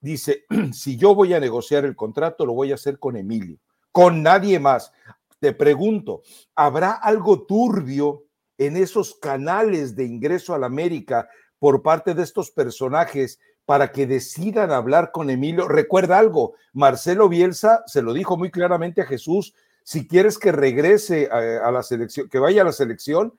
[0.00, 3.58] Dice, si yo voy a negociar el contrato, lo voy a hacer con Emilio,
[3.92, 4.92] con nadie más.
[5.38, 6.22] Te pregunto,
[6.54, 8.24] ¿habrá algo turbio
[8.58, 14.06] en esos canales de ingreso a la América por parte de estos personajes para que
[14.06, 15.68] decidan hablar con Emilio.
[15.68, 21.28] Recuerda algo, Marcelo Bielsa se lo dijo muy claramente a Jesús, si quieres que regrese
[21.30, 23.32] a, la selección, que vaya a la selección,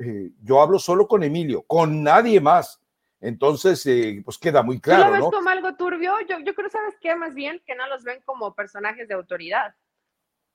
[0.00, 2.80] eh, yo hablo solo con Emilio, con nadie más.
[3.20, 5.04] Entonces, eh, pues queda muy claro.
[5.04, 6.14] ¿Tú lo ves como algo turbio?
[6.26, 7.14] Yo, yo creo, ¿sabes qué?
[7.14, 9.74] Más bien que no los ven como personajes de autoridad.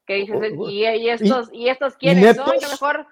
[0.08, 3.08] Que dices, oh, oh, y, estos, y, estos quiénes son, yo mejor...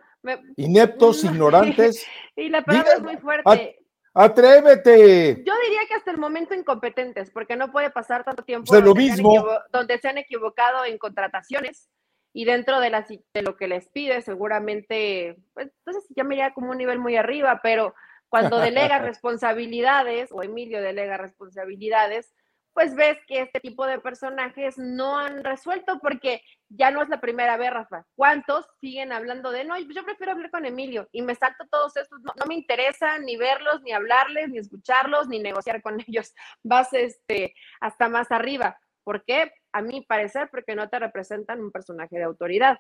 [0.56, 2.06] Ineptos, ignorantes.
[2.36, 3.80] y la palabra es muy fuerte.
[4.16, 5.44] Atrévete.
[5.44, 8.96] Yo diría que hasta el momento incompetentes, porque no puede pasar tanto tiempo donde, lo
[8.96, 9.42] mismo.
[9.42, 11.90] Se donde se han equivocado en contrataciones
[12.34, 12.90] y dentro de,
[13.34, 17.16] de lo que les pide, seguramente, pues entonces ya me iría como un nivel muy
[17.16, 17.94] arriba, pero
[18.28, 22.34] cuando delega responsabilidades, o Emilio delega responsabilidades,
[22.74, 27.22] pues ves que este tipo de personajes no han resuelto porque ya no es la
[27.22, 28.06] primera vez, Rafa.
[28.16, 32.20] ¿Cuántos siguen hablando de, no, yo prefiero hablar con Emilio y me salto todos estos,
[32.22, 36.34] no, me interesa ni verlos, ni hablarles, ni escucharlos, ni negociar con ellos.
[36.64, 38.80] Vas este, hasta más arriba.
[39.04, 39.52] ¿Por qué?
[39.72, 42.78] A mi parecer, porque no te representan un personaje de autoridad.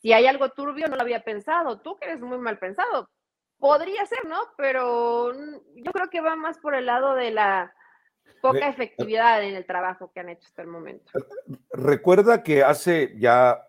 [0.00, 1.80] Si hay algo turbio, no lo había pensado.
[1.80, 3.10] Tú que eres muy mal pensado.
[3.58, 4.38] Podría ser, ¿no?
[4.56, 5.32] Pero
[5.74, 7.74] yo creo que va más por el lado de la
[8.40, 11.10] poca efectividad en el trabajo que han hecho hasta el momento.
[11.72, 13.64] Recuerda que hace ya,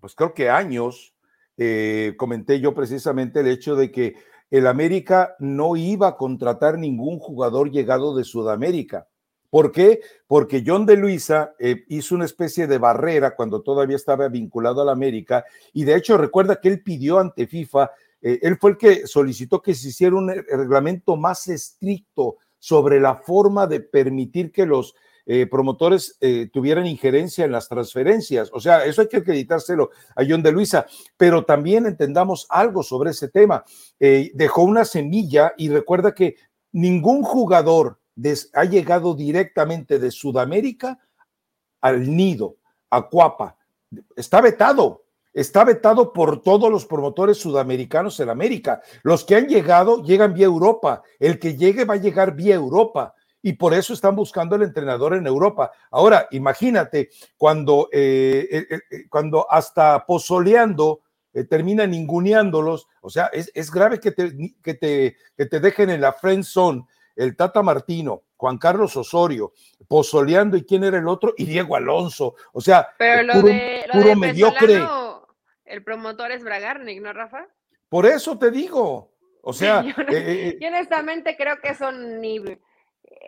[0.00, 1.14] pues creo que años,
[1.58, 4.14] eh, comenté yo precisamente el hecho de que
[4.50, 9.06] el América no iba a contratar ningún jugador llegado de Sudamérica.
[9.50, 10.00] ¿Por qué?
[10.28, 14.88] Porque John de Luisa eh, hizo una especie de barrera cuando todavía estaba vinculado al
[14.88, 17.90] América y de hecho recuerda que él pidió ante FIFA,
[18.22, 23.16] eh, él fue el que solicitó que se hiciera un reglamento más estricto sobre la
[23.16, 24.94] forma de permitir que los
[25.26, 28.50] eh, promotores eh, tuvieran injerencia en las transferencias.
[28.52, 30.86] O sea, eso hay que acreditárselo a John de Luisa,
[31.16, 33.64] pero también entendamos algo sobre ese tema.
[33.98, 36.36] dejó una semilla y recuerda que
[36.72, 37.99] ningún jugador
[38.54, 40.98] ha llegado directamente de Sudamérica
[41.80, 42.56] al nido,
[42.90, 43.56] a Cuapa.
[44.16, 48.82] Está vetado, está vetado por todos los promotores sudamericanos en América.
[49.02, 51.02] Los que han llegado llegan vía Europa.
[51.18, 53.14] El que llegue va a llegar vía Europa.
[53.42, 55.72] Y por eso están buscando el entrenador en Europa.
[55.90, 61.00] Ahora, imagínate, cuando, eh, eh, eh, cuando hasta pozoleando
[61.48, 66.12] termina ninguneándolos, o sea, es, grave que te, que, te, que te dejen en la
[66.12, 66.84] friend zone
[67.20, 69.52] el Tata Martino, Juan Carlos Osorio,
[69.86, 72.34] pozoleando y quién era el otro, y Diego Alonso.
[72.52, 74.82] O sea, Pero lo de, puro mediocre
[75.66, 77.46] el promotor es Bragarnik, ¿no, Rafa?
[77.88, 79.12] Por eso te digo.
[79.42, 82.40] O sea, yo, eh, eh, honestamente creo que son ni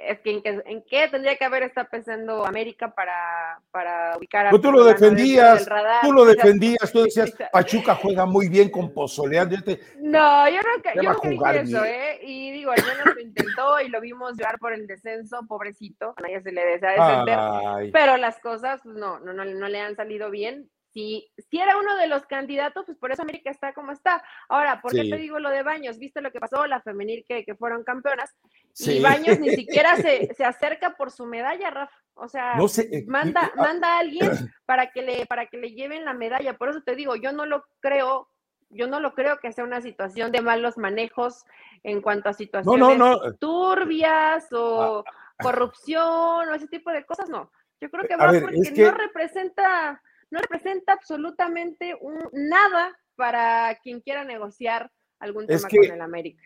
[0.06, 4.62] es que en, qué tendría que haber estado pensando América para, para ubicar a pues
[4.62, 5.68] tú lo defendías,
[6.02, 9.56] tú lo defendías, tú decías, Pachuca juega muy bien con Pozoleando.
[9.98, 12.20] no, yo no, yo dije eso, ¿eh?
[12.22, 16.20] Y digo, al menos lo intentó y lo vimos llorar por el descenso, pobrecito, a
[16.22, 19.96] nadie se le desea defender, pero las cosas pues, no, no, no, no le han
[19.96, 23.92] salido bien si, si era uno de los candidatos, pues por eso América está como
[23.92, 24.22] está.
[24.48, 25.98] Ahora, ¿por qué te digo lo de Baños?
[25.98, 26.66] ¿Viste lo que pasó?
[26.66, 28.36] La femenil que, que fueron campeonas.
[28.78, 31.96] Y Baños ni siquiera se, se, acerca por su medalla, Rafa.
[32.14, 34.30] O sea, eh, manda, ah, manda a alguien
[34.66, 36.56] para que, le, para que le lleven la medalla.
[36.56, 38.28] Por eso te digo, yo no lo creo,
[38.70, 41.44] yo no lo creo que sea una situación de malos manejos
[41.82, 42.98] en cuanto a situaciones
[43.38, 45.42] turbias o ah, ah.
[45.42, 47.50] corrupción o ese tipo de cosas, no.
[47.80, 50.00] Yo creo que va porque no representa
[50.30, 51.94] no representa absolutamente
[52.32, 56.42] nada para quien quiera negociar algún tema con el América.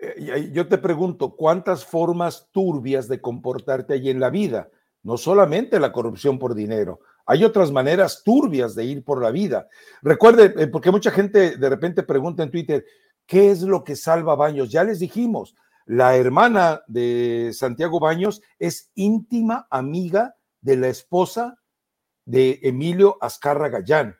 [0.00, 4.70] Eh, yo te pregunto, ¿cuántas formas turbias de comportarte hay en la vida?
[5.02, 9.68] No solamente la corrupción por dinero, hay otras maneras turbias de ir por la vida.
[10.02, 12.84] Recuerde, eh, porque mucha gente de repente pregunta en Twitter,
[13.26, 14.70] ¿qué es lo que salva Baños?
[14.70, 21.58] Ya les dijimos, la hermana de Santiago Baños es íntima amiga de la esposa
[22.24, 24.16] de Emilio Azcarra Gallán.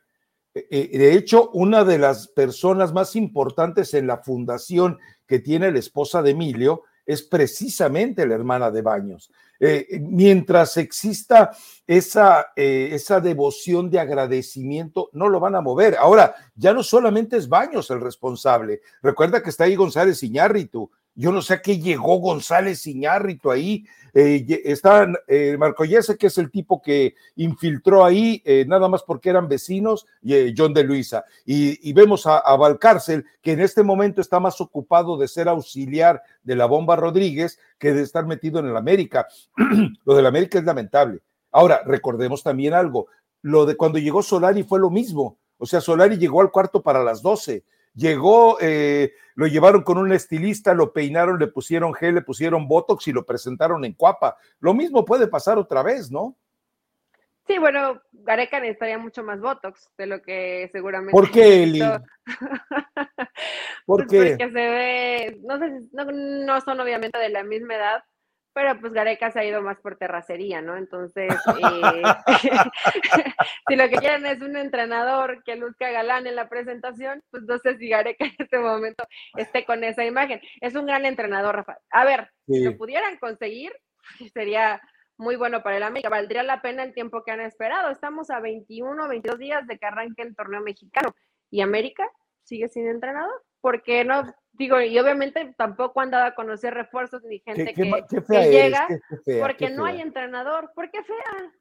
[0.53, 5.71] Eh, eh, de hecho, una de las personas más importantes en la fundación que tiene
[5.71, 9.31] la esposa de Emilio es precisamente la hermana de Baños.
[9.59, 11.51] Eh, mientras exista
[11.85, 15.95] esa, esa devoción de agradecimiento, no lo van a mover.
[15.97, 18.81] Ahora, ya no solamente es Baños el responsable.
[19.01, 20.91] Recuerda que está ahí González Iñárritu,
[21.21, 23.85] yo no sé a qué llegó González Iñárrito ahí.
[24.13, 29.03] Eh, está eh, Marco Yese, que es el tipo que infiltró ahí, eh, nada más
[29.03, 31.23] porque eran vecinos, y John de Luisa.
[31.45, 36.23] Y, vemos a, a, Valcárcel, que en este momento está más ocupado de ser auxiliar
[36.41, 39.27] de la bomba Rodríguez que de estar metido en el América.
[40.05, 41.19] lo del América es lamentable.
[41.51, 43.07] Ahora, recordemos también algo.
[43.43, 45.37] Lo de cuando llegó Solari fue lo mismo.
[45.59, 47.63] O sea, Solari llegó al cuarto para las 12
[47.93, 53.07] llegó, eh, lo llevaron con un estilista, lo peinaron, le pusieron gel, le pusieron botox
[53.07, 54.37] y lo presentaron en cuapa.
[54.59, 56.37] Lo mismo puede pasar otra vez, ¿no?
[57.47, 61.11] Sí, bueno, Gareca necesitaría mucho más botox de lo que seguramente.
[61.11, 61.79] ¿Por qué, Eli?
[61.79, 62.03] ¿Por
[63.85, 68.03] pues Porque se ve, no sé, no, no son obviamente de la misma edad,
[68.53, 70.75] pero pues Gareca se ha ido más por terracería, ¿no?
[70.75, 71.29] Entonces,
[71.61, 72.03] eh,
[73.67, 77.57] si lo que quieren es un entrenador que luzca galán en la presentación, pues no
[77.59, 79.03] sé si Gareca en este momento
[79.35, 80.41] esté con esa imagen.
[80.59, 81.77] Es un gran entrenador, Rafa.
[81.89, 83.71] A ver, si lo pudieran conseguir,
[84.33, 84.81] sería
[85.17, 86.09] muy bueno para el América.
[86.09, 87.89] Valdría la pena el tiempo que han esperado.
[87.89, 91.15] Estamos a 21, 22 días de que arranque el torneo mexicano.
[91.49, 92.09] ¿Y América
[92.43, 93.43] sigue sin entrenador?
[93.61, 97.83] Porque no digo, y obviamente tampoco han dado a conocer refuerzos ni gente que,
[98.29, 98.87] llega,
[99.39, 100.71] porque no hay entrenador.
[100.75, 101.51] ¿Por qué fea?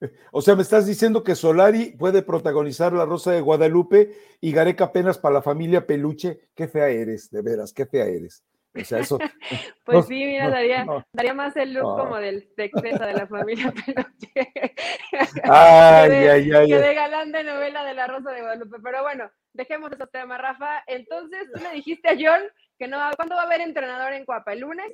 [0.30, 4.10] O sea, me estás diciendo que Solari puede protagonizar La Rosa de Guadalupe
[4.42, 6.50] y Gareca apenas para la familia Peluche.
[6.54, 8.44] Qué fea eres, de veras, qué fea eres.
[8.78, 9.18] O sea, eso.
[9.84, 14.52] pues sí, mira, daría, daría, más el look como del sexteta de la familia Peluche.
[15.44, 18.76] Ay, ay, ay, que de galán de novela de La Rosa de Guadalupe.
[18.82, 20.82] Pero bueno, dejemos ese tema, Rafa.
[20.86, 22.42] Entonces, tú le dijiste a John
[22.78, 24.52] que no, ¿cuándo va a haber entrenador en Cuapa?
[24.52, 24.92] ¿El lunes?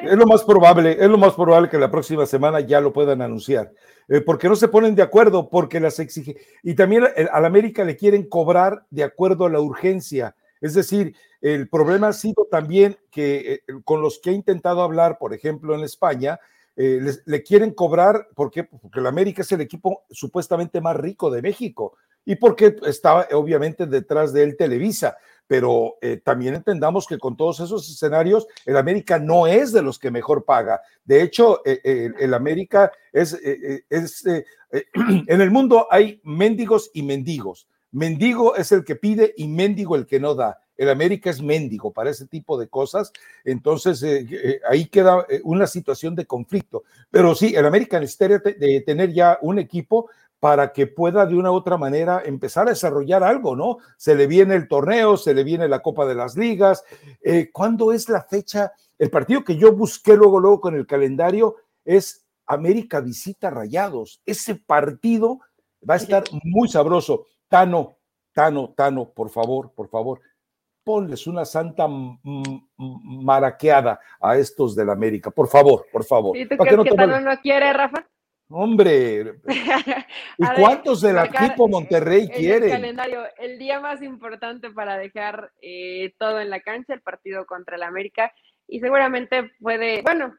[0.00, 3.22] Es, lo más probable, es lo más probable que la próxima semana ya lo puedan
[3.22, 3.72] anunciar,
[4.08, 7.46] eh, porque no se ponen de acuerdo, porque las exige, y también eh, a la
[7.46, 10.34] América le quieren cobrar de acuerdo a la urgencia.
[10.60, 15.18] Es decir, el problema ha sido también que eh, con los que he intentado hablar,
[15.18, 16.40] por ejemplo, en España,
[16.74, 18.64] le quieren cobrar, ¿por qué?
[18.64, 23.86] Porque la América es el equipo supuestamente más rico de México y porque estaba obviamente
[23.86, 25.16] detrás de él Televisa.
[25.46, 29.98] pero eh, también entendamos que con todos esos escenarios, el América no es de los
[29.98, 30.80] que mejor paga.
[31.04, 33.34] De hecho, eh, el América es,
[33.90, 34.24] es
[34.94, 37.66] en el mundo hay mendigos y mendigos.
[37.90, 40.58] Mendigo es el que pide y mendigo el que no da.
[40.74, 43.12] El América es mendigo para ese tipo de cosas.
[43.44, 44.02] Entonces,
[44.66, 46.84] ahí queda una situación de conflicto.
[47.10, 50.08] Pero sí, el América necesita de tener ya un equipo
[50.42, 53.78] para que pueda de una u otra manera empezar a desarrollar algo, ¿no?
[53.96, 56.82] Se le viene el torneo, se le viene la Copa de las Ligas.
[57.22, 58.72] Eh, ¿Cuándo es la fecha?
[58.98, 64.20] El partido que yo busqué luego, luego con el calendario es América visita Rayados.
[64.26, 65.38] Ese partido
[65.88, 67.26] va a estar muy sabroso.
[67.46, 67.98] Tano,
[68.32, 70.22] Tano, Tano, por favor, por favor,
[70.82, 71.86] ponles una santa
[72.66, 76.36] maraqueada a estos del América, por favor, por favor.
[76.36, 78.04] ¿Y tú crees que Tano no quiere, Rafa?
[78.52, 79.34] Hombre,
[80.38, 82.64] ¿y cuántos del equipo Monterrey quieren?
[82.64, 87.46] El calendario, el día más importante para dejar eh, todo en la cancha, el partido
[87.46, 88.32] contra el América,
[88.68, 90.34] y seguramente puede, bueno,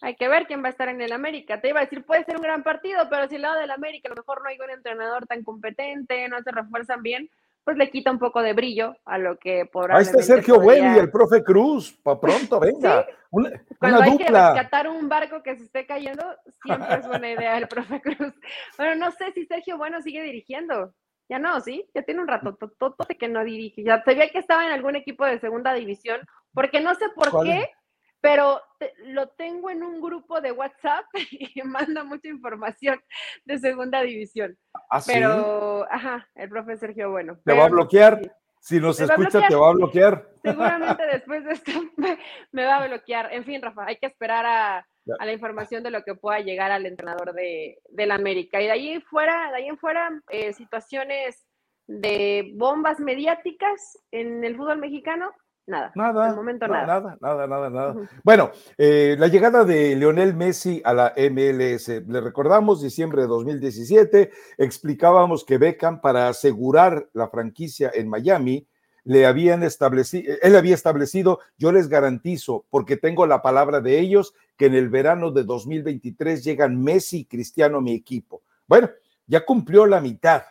[0.00, 1.60] hay que ver quién va a estar en el América.
[1.60, 4.08] Te iba a decir, puede ser un gran partido, pero si el lado del América
[4.08, 7.30] a lo mejor no hay un entrenador tan competente, no se refuerzan bien,
[7.66, 10.94] pues le quita un poco de brillo a lo que por Ahí está Sergio Bueno
[10.94, 13.04] y el profe Cruz, para pronto, venga.
[13.32, 13.50] Una,
[13.80, 16.24] Cuando hay que rescatar un barco que se esté cayendo,
[16.62, 18.32] siempre es buena idea el profe Cruz.
[18.78, 20.94] Bueno, no sé si Sergio Bueno sigue dirigiendo.
[21.28, 21.84] Ya no, ¿sí?
[21.92, 23.82] Ya tiene un rato todo que no dirige.
[23.82, 26.20] Ya sabía que estaba en algún equipo de segunda división,
[26.54, 27.68] porque no sé por qué
[28.20, 28.60] pero
[29.06, 33.00] lo tengo en un grupo de WhatsApp y manda mucha información
[33.44, 34.56] de segunda división.
[34.90, 37.38] ¿Ah, pero, ajá, el profe Sergio, bueno.
[37.44, 38.20] ¿Te va a bloquear?
[38.66, 40.28] Si nos escucha, te va a bloquear.
[40.42, 41.70] Seguramente después de esto
[42.52, 43.32] me, va a bloquear.
[43.32, 44.86] En fin, Rafa, hay que esperar a,
[45.24, 48.60] la información de lo que pueda llegar al entrenador de, la América.
[48.60, 51.46] Y de ahí fuera, de ahí en fuera, eh, situaciones
[51.86, 55.32] de bombas mediáticas en el fútbol mexicano,
[55.66, 55.90] Nada.
[55.96, 56.34] Nada.
[56.34, 56.86] momento nada.
[56.86, 57.94] Nada, nada, nada, nada.
[58.22, 61.88] Bueno, eh, la llegada de Lionel Messi a la MLS.
[62.06, 68.68] Le recordamos, diciembre de 2017, explicábamos que Beckham, para asegurar la franquicia en Miami,
[69.02, 74.34] le habían establecido, él había establecido, yo les garantizo, porque tengo la palabra de ellos,
[74.56, 78.42] que en el verano de 2023 llegan Messi y Cristiano a mi equipo.
[78.68, 78.90] Bueno,
[79.26, 80.42] ya cumplió la mitad.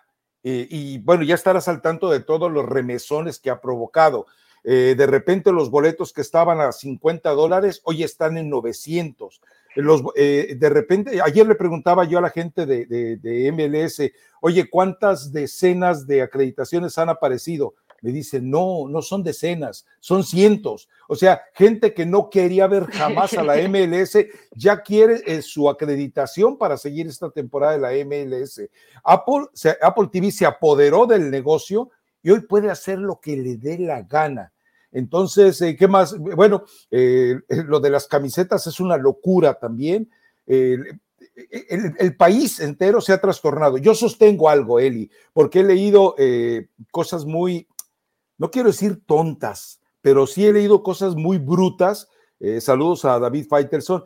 [0.43, 4.27] Eh, y bueno, ya estarás al tanto de todos los remesones que ha provocado.
[4.67, 9.39] Eh, de repente los boletos que estaban a 50 dólares hoy están en 900.
[9.75, 14.01] Los, eh, de repente, ayer le preguntaba yo a la gente de, de, MLS,
[14.41, 17.75] oye, ¿cuántas decenas de acreditaciones han aparecido?
[18.01, 20.89] Me dice, no, no son decenas, son cientos.
[21.07, 24.17] O sea, gente que no quería ver jamás a la MLS
[24.55, 28.61] ya quiere eh, su acreditación para seguir esta temporada de la MLS.
[29.03, 29.45] Apple,
[29.79, 31.91] Apple TV se apoderó del negocio
[32.23, 34.51] y hoy puede hacer lo que le dé la gana.
[34.95, 36.17] Entonces, eh, ¿qué más?
[36.17, 37.35] Bueno, eh,
[37.67, 40.09] lo de las camisetas es una locura también.
[40.47, 43.77] el, país entero se ha trastornado.
[43.77, 47.67] Yo sostengo algo, Eli, porque he leído eh, cosas muy,
[48.37, 52.07] no quiero decir tontas, pero sí he leído cosas muy brutas.
[52.61, 54.05] saludos a David Faitelson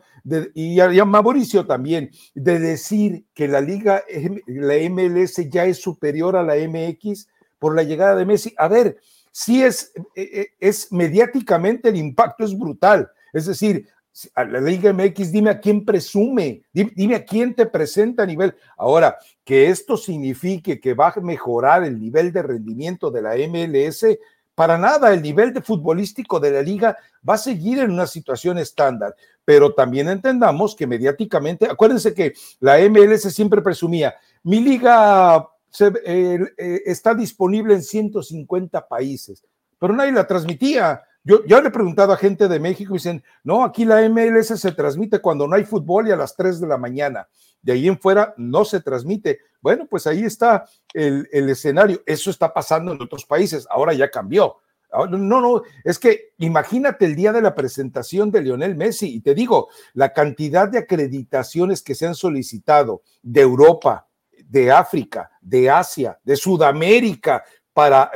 [0.54, 4.02] y, a, Mauricio también, de decir que la liga,
[4.46, 7.28] la MLS ya es superior a la MX
[7.60, 8.52] por la llegada de Messi.
[8.56, 8.98] A ver,
[9.30, 13.10] sí es, eh, eh, es mediáticamente el impacto es brutal.
[13.32, 13.86] Es decir,
[14.34, 18.54] a la Liga MX, dime a quién presume, dime, a quién te presenta a nivel.
[18.76, 24.18] Ahora, que esto signifique que va a mejorar el nivel de rendimiento de la MLS,
[24.54, 28.58] para nada, el nivel de futbolístico de la liga va a seguir en una situación
[28.58, 29.14] estándar,
[29.44, 35.48] pero también entendamos que mediáticamente, acuérdense que la MLS siempre presumía, mi liga
[35.78, 36.38] eh,
[36.86, 39.44] está disponible en 150 países,
[39.78, 41.02] pero nadie la transmitía.
[41.22, 44.58] Yo, yo le he preguntado a gente de México y dicen, no, aquí la MLS
[44.58, 47.28] se transmite cuando no hay fútbol y a las 3 de la mañana.
[47.60, 49.40] De ahí en fuera no se transmite.
[49.60, 50.64] Bueno, pues ahí está
[50.94, 52.02] el, el escenario.
[52.06, 53.66] Eso está pasando en otros países.
[53.70, 54.56] Ahora ya cambió.
[54.92, 59.34] No, no, es que imagínate el día de la presentación de Lionel Messi y te
[59.34, 64.08] digo, la cantidad de acreditaciones que se han solicitado de Europa,
[64.50, 68.10] de África, de Asia, de Sudamérica para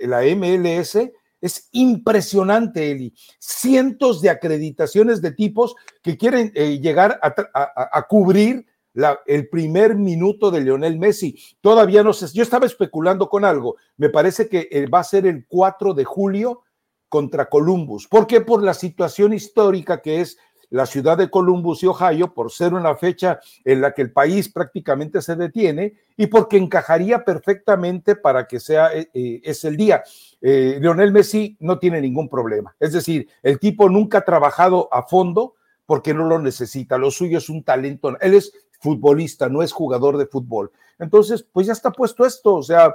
[0.00, 0.96] la MLS
[1.42, 3.12] es impresionante, Eli.
[3.40, 8.64] Cientos de acreditaciones de tipos que quieren eh, llegar a, cubrir
[9.26, 11.36] el primer minuto de Lionel Messi.
[11.60, 13.76] Todavía no sé, yo estaba especulando con algo.
[13.96, 16.62] Me parece que eh, va a ser el 4 de julio
[17.08, 18.06] contra Columbus.
[18.06, 18.40] ¿Por qué?
[18.40, 20.38] Por la situación histórica que es
[20.72, 24.48] la ciudad de Columbus y Ohio por ser una fecha en la que el país
[24.48, 30.02] prácticamente se detiene y porque encajaría perfectamente para que sea eh, eh, es el día.
[30.40, 32.74] Eh, Lionel Messi no tiene ningún problema.
[32.80, 35.54] Es decir, el tipo nunca ha trabajado a fondo
[35.84, 36.96] porque no lo necesita.
[36.96, 38.16] Lo suyo es un talento.
[38.20, 40.72] Él es futbolista, no es jugador de fútbol.
[40.98, 42.94] Entonces, pues ya está puesto esto, o sea,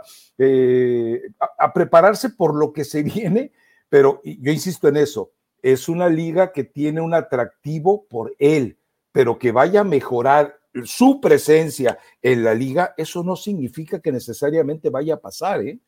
[1.60, 3.52] a prepararse por lo que se viene
[3.90, 5.32] pero yo insisto en eso,
[5.74, 8.80] es una liga que tiene un atractivo por él,
[9.12, 14.90] pero que vaya a mejorar su presencia en la liga, eso no significa que necesariamente
[14.90, 15.80] vaya a pasar, ¿eh?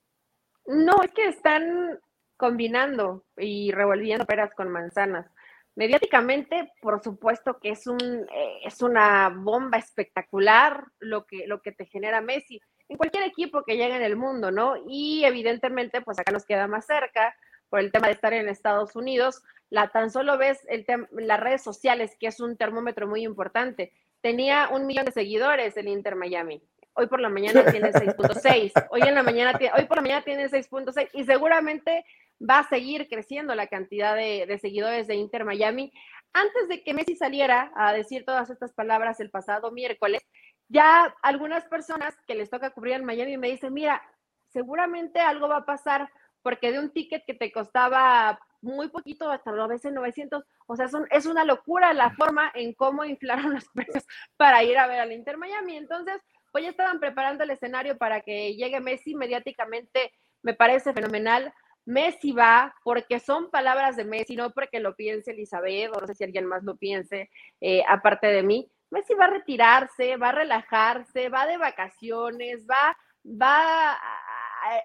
[0.65, 1.97] No, es que están
[2.35, 5.27] combinando y revolviendo peras con manzanas.
[5.75, 11.71] Mediáticamente, por supuesto que es, un, eh, es una bomba espectacular lo que, lo que
[11.71, 12.59] te genera Messi
[12.89, 14.73] en cualquier equipo que llegue en el mundo, ¿no?
[14.89, 17.33] Y evidentemente, pues acá nos queda más cerca
[17.69, 21.63] por el tema de estar en Estados Unidos, la, tan solo ves el las redes
[21.63, 23.93] sociales, que es un termómetro muy importante.
[24.21, 26.61] Tenía un millón de seguidores el Inter Miami.
[26.93, 28.87] Hoy por la mañana tiene 6.6.
[28.89, 32.03] Hoy en la mañana, hoy por la mañana tiene 6.6 y seguramente
[32.41, 35.93] va a seguir creciendo la cantidad de, de seguidores de Inter Miami.
[36.33, 40.21] Antes de que Messi saliera a decir todas estas palabras el pasado miércoles,
[40.67, 44.01] ya algunas personas que les toca cubrir en Miami me dicen, mira,
[44.49, 46.09] seguramente algo va a pasar
[46.41, 50.87] porque de un ticket que te costaba muy poquito, hasta a veces 900, o sea,
[51.11, 54.05] es una locura la forma en cómo inflaron los precios
[54.37, 55.77] para ir a ver al Inter Miami.
[55.77, 56.21] Entonces,
[56.51, 60.11] pues ya estaban preparando el escenario para que llegue Messi mediáticamente,
[60.41, 61.53] me parece fenomenal.
[61.85, 66.15] Messi va porque son palabras de Messi, no porque lo piense Elizabeth, o no sé
[66.15, 67.29] si alguien más lo piense,
[67.61, 68.69] eh, aparte de mí.
[68.91, 73.97] Messi va a retirarse, va a relajarse, va de vacaciones, va, va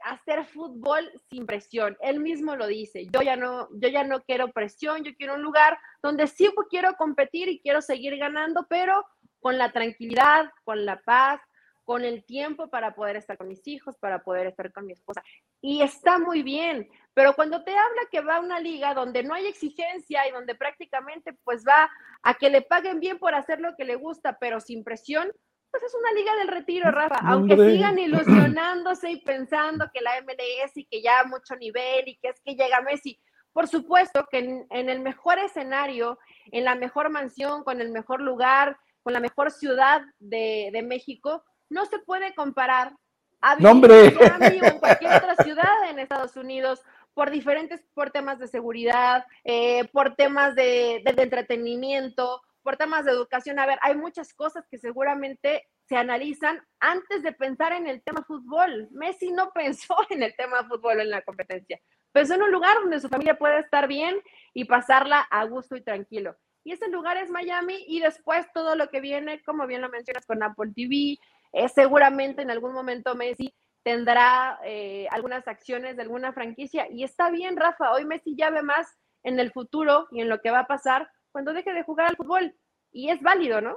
[0.04, 1.96] hacer fútbol sin presión.
[2.00, 5.42] Él mismo lo dice, yo ya no, yo ya no quiero presión, yo quiero un
[5.42, 9.04] lugar donde sí quiero competir y quiero seguir ganando, pero
[9.40, 11.40] con la tranquilidad, con la paz,
[11.84, 15.22] con el tiempo para poder estar con mis hijos, para poder estar con mi esposa.
[15.60, 19.34] Y está muy bien, pero cuando te habla que va a una liga donde no
[19.34, 21.90] hay exigencia y donde prácticamente pues va
[22.22, 25.30] a que le paguen bien por hacer lo que le gusta, pero sin presión,
[25.74, 27.16] pues es una liga del retiro, Rafa.
[27.24, 32.28] Aunque sigan ilusionándose y pensando que la MLS y que ya mucho nivel y que
[32.28, 33.18] es que llega Messi.
[33.52, 36.20] Por supuesto que en, el mejor escenario,
[36.52, 41.86] en la mejor mansión, con el mejor lugar, con la mejor ciudad de, México, no
[41.86, 42.92] se puede comparar
[43.40, 46.82] a vivir en en cualquier otra ciudad en Estados Unidos
[47.14, 53.60] por diferentes, por temas de seguridad, eh, por temas de entretenimiento, por temas de educación.
[53.60, 58.24] A ver, hay muchas cosas que seguramente se analizan antes de pensar en el tema
[58.24, 58.88] fútbol.
[58.90, 61.80] Messi no pensó en el tema fútbol en la competencia.
[62.10, 64.20] Pensó en un lugar donde su familia puede estar bien
[64.54, 66.36] y pasarla a gusto y tranquilo.
[66.64, 70.24] Y ese lugar es Miami y después todo lo que viene, como bien lo mencionas
[70.24, 71.18] con Apple TV,
[71.52, 76.88] eh, seguramente en algún momento Messi tendrá eh, algunas acciones de alguna franquicia.
[76.90, 78.88] Y está bien, Rafa, hoy Messi ya ve más
[79.22, 82.16] en el futuro y en lo que va a pasar cuando deje de jugar al
[82.16, 82.54] fútbol.
[82.92, 83.76] Y es válido, ¿no?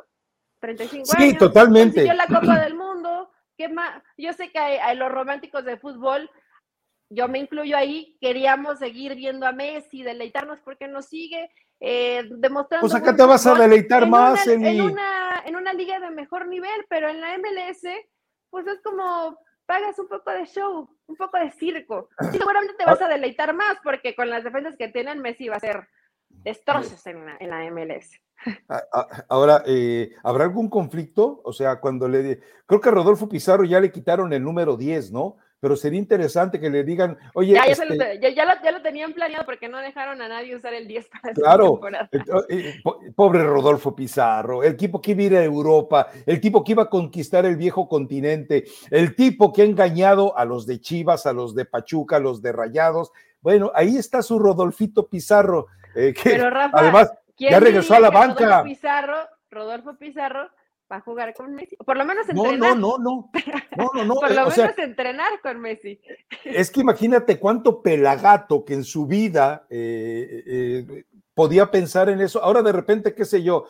[0.59, 1.31] 35 sí, años.
[1.31, 2.03] Sí, totalmente.
[2.13, 3.31] la Copa del Mundo.
[3.57, 4.03] ¿Qué más?
[4.15, 6.29] Yo sé que hay, los románticos de fútbol,
[7.09, 11.49] yo me incluyo ahí, queríamos seguir viendo a Messi, deleitarnos porque nos sigue
[11.79, 12.87] eh, demostrando.
[12.87, 16.85] Pues acá te vas a deleitar más, en, una, en una liga de mejor nivel,
[16.87, 17.81] pero en la MLS,
[18.51, 19.35] pues es como
[19.65, 22.09] pagas un poco de show, un poco de circo.
[22.31, 25.55] Y seguramente te vas a deleitar más porque con las defensas que tienen Messi va
[25.55, 25.87] a ser
[26.47, 28.21] destrozos en la, MLS.
[29.27, 31.41] Ahora, eh, ¿habrá algún conflicto?
[31.43, 32.39] O sea, cuando le...
[32.65, 35.35] Creo que a Rodolfo Pizarro ya le quitaron el número 10, ¿no?
[35.59, 37.55] Pero sería interesante que le digan, oye...
[37.55, 41.33] Ya, este ya, lo, tenían planeado porque no dejaron a nadie usar el 10 para
[41.33, 41.81] Claro,
[42.47, 42.75] eh,
[43.15, 46.83] pobre Rodolfo Pizarro, el tipo que iba a ir a Europa, el tipo que iba
[46.83, 51.33] a conquistar el viejo continente, el tipo que ha engañado a los de Chivas, a
[51.33, 53.11] los de Pachuca, a los de Rayados.
[53.41, 55.67] Bueno, ahí está su Rodolfito Pizarro
[55.97, 58.45] eh, Pero Rafa, además ya regresó a la banca.
[58.45, 59.17] Rodolfo Pizarro,
[59.49, 60.49] Rodolfo Pizarro
[60.91, 61.75] va a jugar con Messi.
[61.77, 62.59] Por lo menos entrenar.
[62.59, 63.31] No, no, no, no.
[63.75, 65.99] No, no, Por lo menos entrenar con Messi.
[66.45, 72.43] Es que imagínate cuánto pelagato que en su vida eh, eh, podía pensar en eso.
[72.43, 73.65] Ahora de repente, qué sé yo,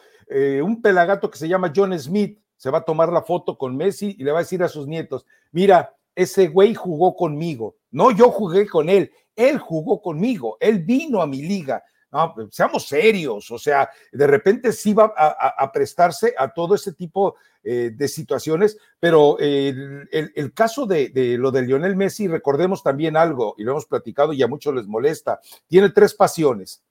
[0.61, 4.15] un pelagato que se llama John Smith se va a tomar la foto con Messi
[4.17, 7.77] y le va a decir a sus nietos, mira, ese güey jugó conmigo.
[7.91, 9.11] No, yo jugué con él.
[9.35, 10.57] Él jugó conmigo.
[10.59, 15.13] Él vino a mi liga no, pues, seamos serios, o sea, de repente sí va
[15.15, 21.63] a, prestarse a todo ese tipo eh, de situaciones, pero el, caso de, lo de
[21.63, 25.89] Lionel Messi, recordemos también algo, y lo hemos platicado y a muchos les molesta, tiene
[25.89, 26.83] tres pasiones.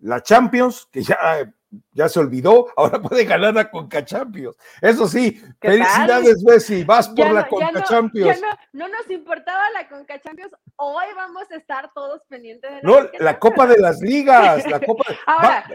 [0.00, 1.54] La Champions, que ya
[1.92, 4.56] ya se olvidó, ahora puede ganar la Conca Champions.
[4.80, 8.40] Eso sí, felicidades, Messi, vas por la Conca Champions.
[8.72, 13.08] No, nos importaba la Conca Champions, hoy vamos a estar todos pendientes de la No,
[13.18, 15.66] la Copa de las Ligas, la Copa ahora,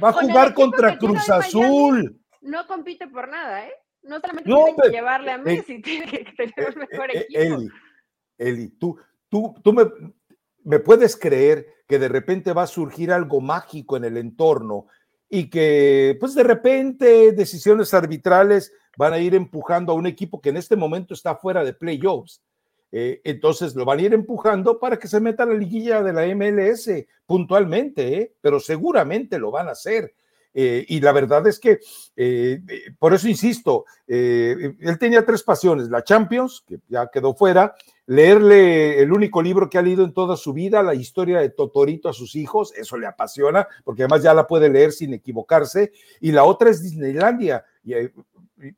[0.00, 2.20] va, a jugar contra Cruz Azul.
[2.40, 3.72] no compite por nada, ¿eh?
[4.02, 7.40] No solamente tiene que llevarle a eh, Messi, tiene que tener un mejor eh, equipo.
[7.40, 7.68] Eli,
[8.38, 9.84] Eli, tú, tú, tú me,
[10.64, 14.86] me puedes creer que de repente va a surgir algo mágico en el entorno
[15.28, 20.48] y que pues de repente decisiones arbitrales van a ir empujando a un equipo que
[20.48, 22.42] en este momento está fuera de playoffs.
[22.90, 26.12] Eh, entonces lo van a ir empujando para que se meta a la liguilla de
[26.12, 26.90] la MLS
[27.26, 28.34] puntualmente, ¿eh?
[28.40, 30.14] pero seguramente lo van a hacer.
[30.60, 31.78] Eh, y la verdad es que,
[32.98, 39.12] por eso insisto, él tenía tres pasiones, la Champions, que ya quedó fuera, leerle el
[39.12, 42.34] único libro que ha leído en toda su vida, la historia de Totorito a sus
[42.34, 46.70] hijos, eso le apasiona, porque además ya la puede leer sin equivocarse, y la otra
[46.70, 47.64] es Disneylandia.
[47.86, 48.10] Eh,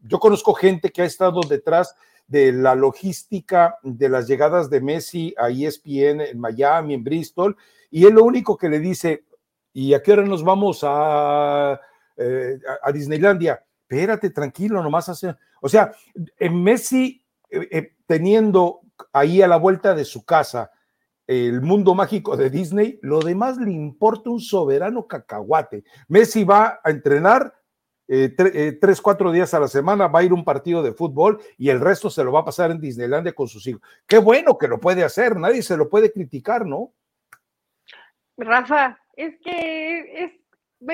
[0.03, 1.95] yo conozco gente que ha estado detrás
[2.27, 7.57] de la logística de las llegadas de Messi a ESPN en Miami, en Bristol,
[7.91, 9.25] y él lo único que le dice,
[9.73, 11.81] ¿y a qué hora nos vamos a,
[12.17, 13.65] eh, a Disneylandia?
[13.83, 15.35] Espérate, tranquilo, nomás hace...
[15.61, 15.93] O sea,
[16.39, 18.81] en Messi, eh, teniendo
[19.13, 20.71] ahí a la vuelta de su casa
[21.27, 25.85] el mundo mágico de Disney, lo demás le importa un soberano cacahuate.
[26.09, 27.55] Messi va a entrenar
[28.09, 30.93] eh, eh, tres, cuatro días a la semana, va a ir a un partido de
[30.93, 33.81] fútbol y el resto se lo va a pasar en Disneylandia con sus hijos.
[34.09, 36.93] Qué bueno que lo puede hacer, nadie se lo puede criticar, ¿no?
[38.37, 40.33] Rafa, es que es...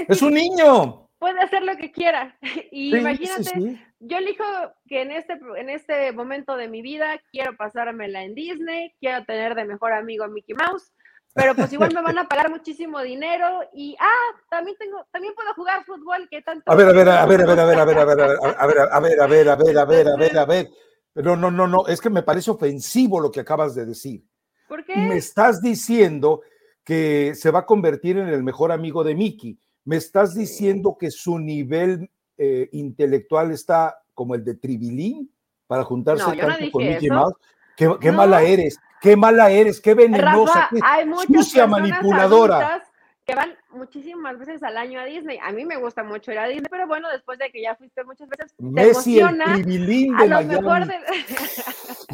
[0.08, 2.36] Es un niño puede hacer lo que quiera.
[2.70, 4.44] Y imagínate, yo elijo
[4.86, 9.54] que en este, en este momento de mi vida quiero pasármela en Disney, quiero tener
[9.54, 10.92] de mejor amigo a Mickey Mouse,
[11.32, 15.52] pero pues igual me van a pagar muchísimo dinero y ah, también tengo, también puedo
[15.54, 16.70] jugar fútbol, que tanto.
[16.70, 18.14] A ver, a ver, a ver, a ver, a ver, a ver, a ver, a
[18.14, 18.20] ver,
[18.58, 20.68] a ver, a ver, a ver, a ver, a ver, a ver, a ver.
[21.14, 24.22] No, no, no, no, es que me parece ofensivo lo que acabas de decir.
[24.68, 24.96] ¿Por qué?
[24.96, 26.42] Me estás diciendo
[26.86, 29.58] que se va a convertir en el mejor amigo de Mickey.
[29.84, 32.08] ¿Me estás diciendo que su nivel
[32.38, 35.28] eh, intelectual está como el de Tribilín
[35.66, 37.34] para juntarse tanto con Mickey Mouse?
[37.76, 42.84] Qué, mala eres, qué mala eres, qué venenosa, qué hay sucia manipuladora.
[43.24, 45.38] Que van muchísimas veces al año a Disney.
[45.42, 48.04] A mí me gusta mucho ir a Disney, pero bueno, después de que ya fuiste
[48.04, 49.56] muchas veces, te Messi, emociona.
[49.56, 50.94] El tribilín de a lo mejor de...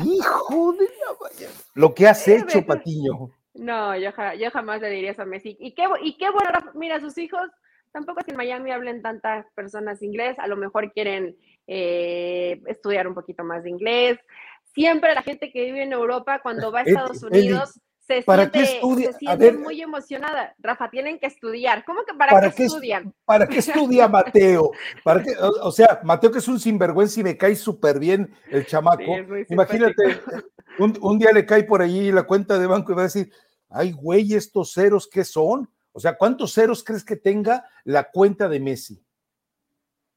[0.03, 3.31] Hijo de la Lo que has hecho, Patiño.
[3.55, 5.57] No, yo, yo, jamás le diría eso a Messi.
[5.61, 7.51] Y qué, y qué bueno, mira, sus hijos
[7.93, 11.37] tampoco es que en Miami hablen tantas personas inglés, a lo mejor quieren
[11.67, 14.19] eh, estudiar un poquito más de inglés.
[14.75, 18.23] Siempre la gente que vive en Europa, cuando va a Estados Unidos, se
[19.19, 20.55] siente, muy emocionada.
[20.59, 21.85] Rafa, tienen que estudiar.
[21.85, 23.15] ¿Cómo que para, qué, estudian?
[23.25, 24.73] ¿Para qué estudia Mateo?
[25.05, 25.35] ¿Para qué?
[25.39, 29.17] O, sea, Mateo que es un sinvergüenza y me cae súper bien el chamaco.
[29.49, 30.21] Imagínate,
[30.79, 33.33] un, un, día le cae por allí la cuenta de banco y va a decir,
[33.71, 35.71] ay, güey, estos ceros, ¿qué son?
[35.93, 39.05] O sea, ¿cuántos ceros crees que tenga la cuenta de Messi?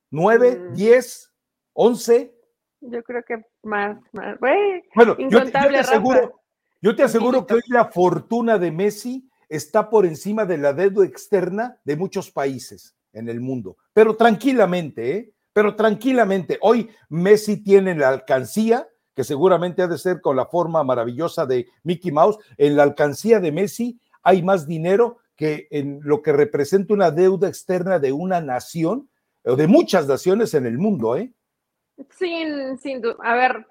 [0.10, 0.58] ¿Nueve?
[0.58, 0.74] Mm.
[0.74, 1.32] ¿Diez?
[1.74, 2.34] ¿Once?
[2.82, 4.40] Yo creo que más, más.
[4.40, 6.42] bueno, yo, te aseguro,
[6.86, 11.04] yo te aseguro que hoy la fortuna de Messi está por encima de la deuda
[11.04, 13.78] externa de muchos países en el mundo.
[13.92, 15.34] Pero tranquilamente, ¿eh?
[15.52, 20.84] Pero tranquilamente, hoy Messi tiene la alcancía, que seguramente ha de ser con la forma
[20.84, 26.22] maravillosa de Mickey Mouse, en la alcancía de Messi hay más dinero que en lo
[26.22, 29.10] que representa una deuda externa de una nación
[29.44, 31.34] o de muchas naciones en el mundo, ¿eh?
[32.12, 33.16] Sin, sin duda.
[33.24, 33.66] A ver,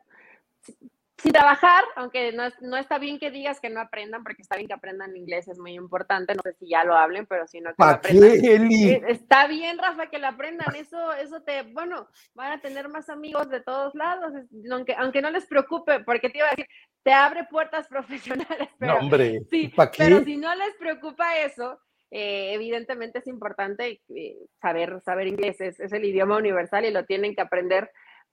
[1.25, 4.68] sin trabajar, aunque no, no, está bien que digas que no aprendan, porque está bien
[4.68, 7.70] que aprendan inglés, es muy importante, no sé si ya lo hablen, pero si no
[7.70, 8.70] que lo aprendan.
[8.70, 13.09] Eh, está bien, Rafa, que lo aprendan, eso, eso te, bueno, van a tener más
[13.09, 14.35] amigos de todos lados,
[14.70, 16.66] aunque, aunque no les preocupe, porque te iba a decir,
[17.03, 23.20] te abre puertas profesionales, pero, hombre, sí, pero si no les preocupa eso, eh, evidentemente
[23.20, 27.91] es importante eh, saber, saber inglés, es, el idioma universal y lo tienen que aprender.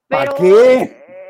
[0.09, 1.20] Pero, ¿Para qué?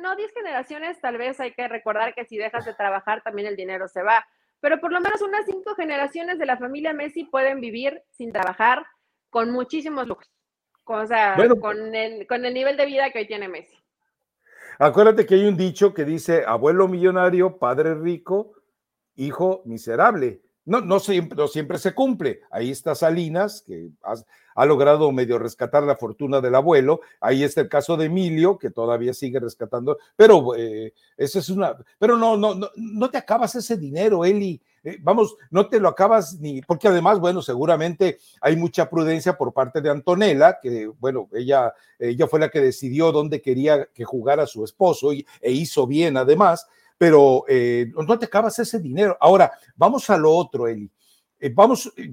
[0.00, 3.56] No, 10 generaciones tal vez hay que recordar que si dejas de trabajar también el
[3.56, 4.26] dinero se va,
[4.60, 8.84] pero por lo menos unas cinco generaciones de la familia Messi pueden vivir sin trabajar
[9.30, 10.30] con muchísimos lujos,
[10.84, 13.76] o sea, con, el, con el nivel de vida que hoy tiene Messi.
[14.78, 18.54] Acuérdate que hay un dicho que dice, abuelo millonario, padre rico,
[19.14, 20.40] hijo miserable.
[20.64, 22.40] No, no, siempre, no siempre se cumple.
[22.50, 23.90] Ahí está Salinas, que
[24.54, 27.00] ha, logrado medio rescatar la fortuna del abuelo.
[27.20, 29.98] Ahí está el caso de Emilio, que todavía sigue rescatando.
[30.16, 31.76] Pero eh, eso es una.
[31.98, 34.60] Pero no, no, no, no te acabas ese dinero, Eli.
[34.84, 36.60] Eh, vamos, no te lo acabas ni.
[36.62, 42.26] Porque además, bueno, seguramente hay mucha prudencia por parte de Antonella, que, bueno, ella, ella
[42.26, 46.66] fue la que decidió dónde quería que jugara su esposo y, e hizo bien además
[47.00, 49.16] pero eh, no te acabas ese dinero.
[49.22, 50.92] Ahora, vamos a lo otro, Eli.
[51.38, 52.12] Eh, vamos, eh,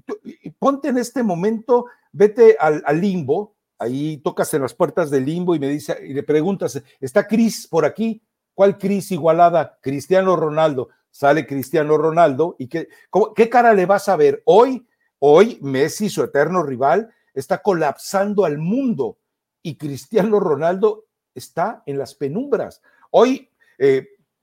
[0.58, 5.60] ponte en este momento, vete al, limbo, ahí tocas en las puertas del limbo y
[5.60, 8.24] me dice, y le preguntas, ¿está Cris por aquí?
[8.54, 9.78] ¿Cuál Cris igualada?
[9.82, 10.88] Cristiano Ronaldo.
[11.12, 12.88] Sale Cristiano Ronaldo y qué,
[13.36, 14.88] qué cara le vas a ver hoy?
[15.20, 19.18] Hoy Messi, su eterno rival, está colapsando al mundo
[19.62, 22.82] y Cristiano Ronaldo está en las penumbras.
[23.12, 23.50] Hoy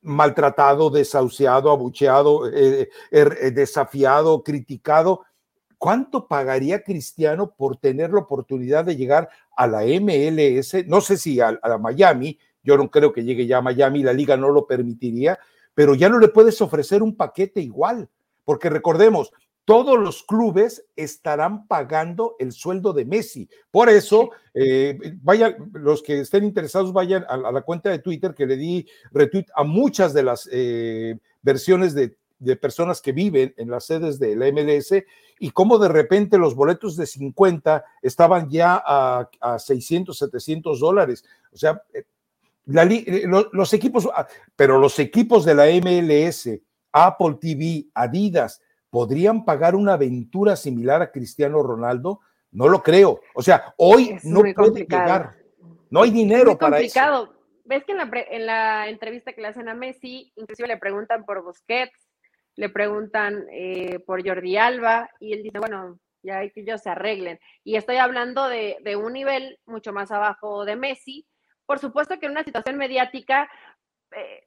[0.04, 5.22] maltratado, desahuciado, abucheado, eh, er, eh, desafiado, criticado.
[5.78, 10.86] ¿Cuánto pagaría Cristiano por tener la oportunidad de llegar a la MLS?
[10.86, 14.12] No sé si a, a Miami, yo no creo que llegue ya a Miami, la
[14.12, 15.38] liga no lo permitiría,
[15.74, 18.08] pero ya no le puedes ofrecer un paquete igual,
[18.44, 19.32] porque recordemos,
[19.64, 23.48] todos los clubes estarán pagando el sueldo de Messi.
[23.70, 28.46] Por eso, eh, vayan, los que estén interesados, vayan a, la cuenta de Twitter que
[28.46, 32.16] le di retweet a muchas de las eh, versiones de,
[32.60, 34.92] personas que viven en las sedes de la MLS
[35.38, 41.24] y cómo de repente los boletos de 50 estaban ya a, 600, 700 dólares.
[41.52, 42.04] O sea, eh,
[42.66, 46.60] los equipos, ah, pero los equipos de la MLS,
[46.92, 48.60] Apple TV, Adidas,
[48.94, 52.20] ¿podrían pagar una aventura similar a Cristiano Ronaldo?
[52.52, 53.22] No lo creo.
[53.34, 55.34] O sea, hoy no puede llegar.
[55.90, 57.34] No hay dinero para eso.
[57.64, 61.24] Ves que en la, en la, entrevista que le hacen a Messi, inclusive le preguntan
[61.24, 62.08] por Busquets,
[62.54, 66.90] le preguntan eh, por Jordi Alba, y él dice, bueno, ya hay que ellos se
[66.90, 67.40] arreglen.
[67.64, 71.26] Y estoy hablando de, de un nivel mucho más abajo de Messi.
[71.66, 73.50] Por supuesto que en una situación mediática,
[74.16, 74.44] eh,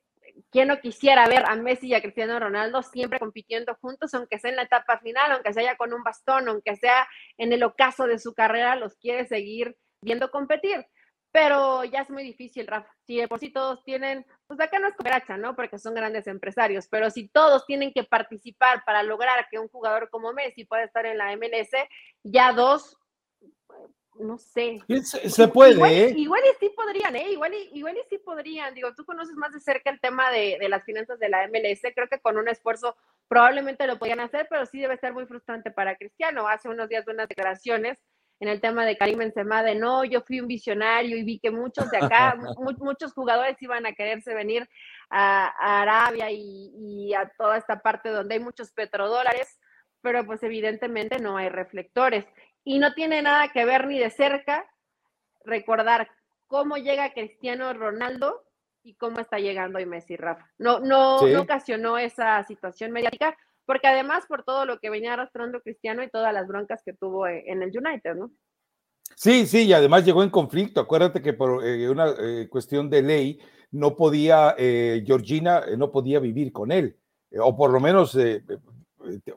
[0.51, 4.51] ¿quién no quisiera ver a Messi y a Cristiano Ronaldo siempre compitiendo juntos, aunque sea
[4.51, 7.07] en la etapa final, aunque sea ya con un bastón, aunque sea
[7.37, 10.85] en el ocaso de su carrera, los quiere seguir viendo competir?
[11.31, 12.89] Pero ya es muy difícil, Rafa.
[13.05, 15.55] Si de por sí todos tienen, pues acá no es cooperacha, ¿no?
[15.55, 20.09] Porque son grandes empresarios, pero si todos tienen que participar para lograr que un jugador
[20.09, 21.71] como Messi pueda estar en la MLS,
[22.23, 22.97] ya dos
[24.19, 24.79] no sé.
[25.03, 26.13] Se, puede, igual, ¿eh?
[26.15, 27.31] Igual y sí podrían, ¿eh?
[27.31, 28.73] Igual y, igual y sí podrían.
[28.73, 31.81] Digo, tú conoces más de cerca el tema de, las finanzas de la MLS.
[31.93, 32.95] Creo que con un esfuerzo
[33.27, 36.47] probablemente lo podían hacer, pero sí debe ser muy frustrante para Cristiano.
[36.47, 37.99] Hace unos días de unas declaraciones
[38.39, 41.49] en el tema de Karim Benzema de no, yo fui un visionario y vi que
[41.49, 42.37] muchos de acá,
[42.79, 44.69] muchos jugadores iban a quererse venir
[45.09, 49.57] a, Arabia y, y a toda esta parte donde hay muchos petrodólares
[50.01, 52.25] pero pues evidentemente no hay reflectores
[52.67, 54.65] y no tiene nada que ver ni de cerca
[55.45, 56.09] recordar
[56.47, 58.43] cómo llega Cristiano Ronaldo
[58.83, 60.51] y cómo está llegando hoy Messi Rafa.
[60.57, 65.61] No, no, no ocasionó esa situación mediática, porque además por todo lo que venía arrastrando
[65.61, 68.31] Cristiano y todas las broncas que tuvo en el United, ¿no?
[69.15, 70.81] Sí, sí, y además llegó en conflicto.
[70.81, 73.39] Acuérdate que por eh, una eh, cuestión de ley
[73.71, 76.97] no podía, eh, Georgina no podía vivir con él,
[77.39, 78.17] o por lo menos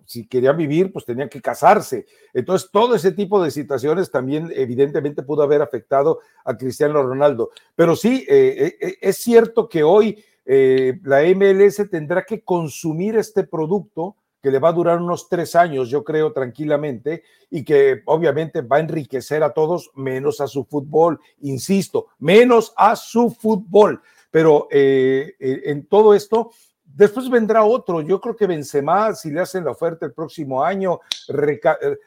[0.07, 2.07] si querían vivir, pues tenían que casarse.
[2.33, 7.51] Entonces, todo ese tipo de situaciones también evidentemente pudo haber afectado a Cristiano Ronaldo.
[7.77, 13.45] Pero sí, eh, eh, es cierto que hoy eh, la MLS tendrá que consumir este
[13.45, 18.63] producto que le va a durar unos tres años, yo creo, tranquilamente, y que obviamente
[18.63, 24.01] va a enriquecer a todos, menos a su fútbol, insisto, menos a su fútbol.
[24.31, 26.53] Pero en todo esto,
[26.95, 28.01] Después vendrá otro.
[28.01, 31.61] Yo creo que Benzema, si le hacen la oferta el próximo año, eh,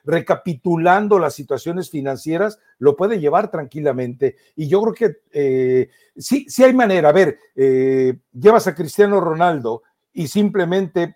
[0.04, 4.36] recapitulando las situaciones financieras, lo puede llevar tranquilamente.
[4.56, 7.10] Y yo creo que eh, sí, sí hay manera.
[7.10, 11.16] A ver, eh, llevas a Cristiano Ronaldo y simplemente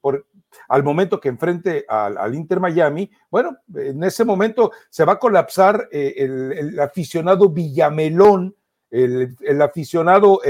[0.00, 0.26] por,
[0.68, 5.88] al momento que enfrente al, Inter Miami, bueno, en ese momento se va a colapsar
[5.92, 8.56] el, aficionado Villamelón,
[8.90, 10.40] el, aficionado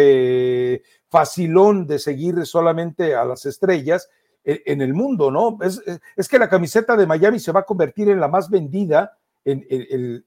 [1.09, 4.09] facilón de seguir solamente a las estrellas
[4.45, 5.59] e, en, el mundo, ¿no?
[5.63, 5.83] Es,
[6.17, 9.67] es, que la camiseta de Miami se va a convertir en la más vendida en,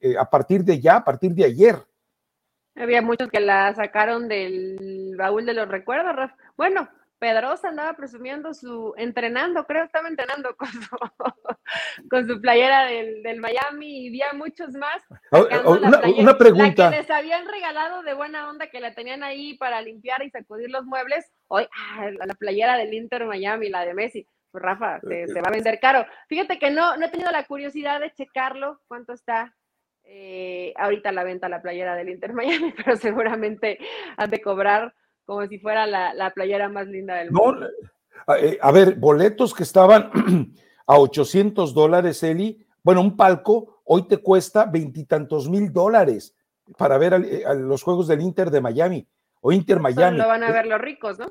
[0.00, 1.76] eh, a partir de ya, a partir de ayer.
[2.74, 6.30] Había muchos que la sacaron del baúl de los recuerdos.
[6.56, 6.88] Bueno,
[7.22, 13.38] Pedrosa andaba presumiendo su, entrenando, creo estaba entrenando con su, con su playera del, del
[13.38, 15.00] Miami y vi a muchos más.
[15.30, 16.86] Una, pregunta.
[16.86, 20.30] La que les habían regalado de buena onda, que la tenían ahí para limpiar y
[20.30, 24.26] sacudir los muebles, hoy, ah, la playera del Inter Miami, la de Messi.
[24.52, 26.04] Rafa, se, va a vender caro.
[26.28, 29.54] Fíjate que no, no he tenido la curiosidad de checarlo, cuánto está
[30.02, 33.78] eh, ahorita la venta la playera del Inter Miami, pero seguramente
[34.16, 34.92] han de cobrar
[35.24, 37.68] como si fuera la, playera más linda del mundo.
[38.38, 40.10] Eh, a ver, boletos que estaban
[40.86, 46.36] a 800 dólares, Eli, bueno, un palco hoy te cuesta veintitantos mil dólares
[46.76, 49.06] para ver eh, los juegos del Inter de Miami
[49.40, 50.18] o Inter Miami.
[50.18, 51.26] lo van a ver los ricos, ¿no?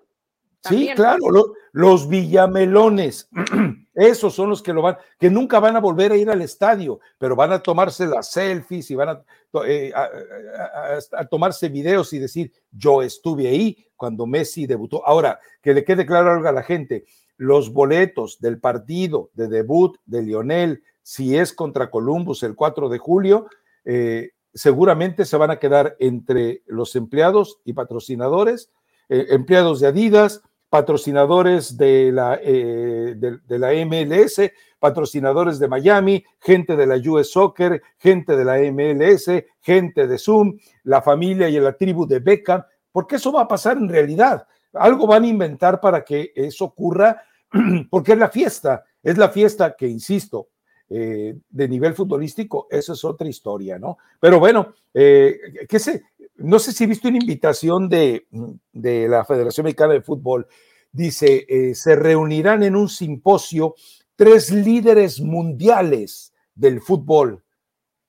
[0.63, 3.29] Sí, claro, los villamelones,
[3.95, 6.99] esos son los que lo van, que nunca van a volver a ir al estadio,
[7.17, 9.23] pero van a tomarse las selfies y van
[9.65, 15.05] eh, a, tomarse videos y decir, yo estuve ahí cuando Messi debutó.
[15.05, 17.05] Ahora, que le quede claro algo a la gente,
[17.37, 22.99] los boletos del partido de debut de Lionel, si es contra Columbus el 4 de
[22.99, 23.47] julio,
[23.83, 28.69] eh, seguramente se van a quedar entre los empleados y patrocinadores,
[29.09, 30.41] eh, empleados de Adidas,
[30.71, 34.39] patrocinadores de la, eh, de, la MLS,
[34.79, 40.57] patrocinadores de Miami, gente de la US Soccer, gente de la MLS, gente de Zoom,
[40.85, 44.47] la familia y la tribu de Beckham, porque eso va a pasar en realidad.
[44.71, 47.21] Algo van a inventar para que eso ocurra,
[47.89, 50.47] porque es la fiesta, es la fiesta que, insisto,
[50.89, 53.97] eh, de nivel futbolístico, eso es otra historia, ¿no?
[54.21, 56.03] Pero bueno, eh, qué sé,
[56.43, 58.27] no sé si he visto una invitación de,
[58.71, 60.47] de la Federación Mexicana de Fútbol,
[60.91, 63.75] dice, eh, se reunirán en un simposio
[64.15, 67.43] tres líderes mundiales del fútbol,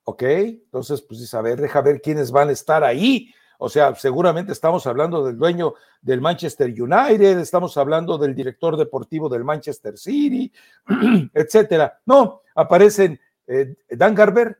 [0.05, 0.23] ¿ok?
[0.23, 3.33] Entonces, pues dice, a ver, deja ver quiénes van a estar ahí.
[3.59, 9.29] O sea, seguramente estamos hablando del dueño del Manchester United, estamos hablando del director deportivo
[9.29, 10.53] del Manchester City,
[11.33, 12.01] etcétera.
[12.05, 14.59] No, aparecen eh, Dan Garber,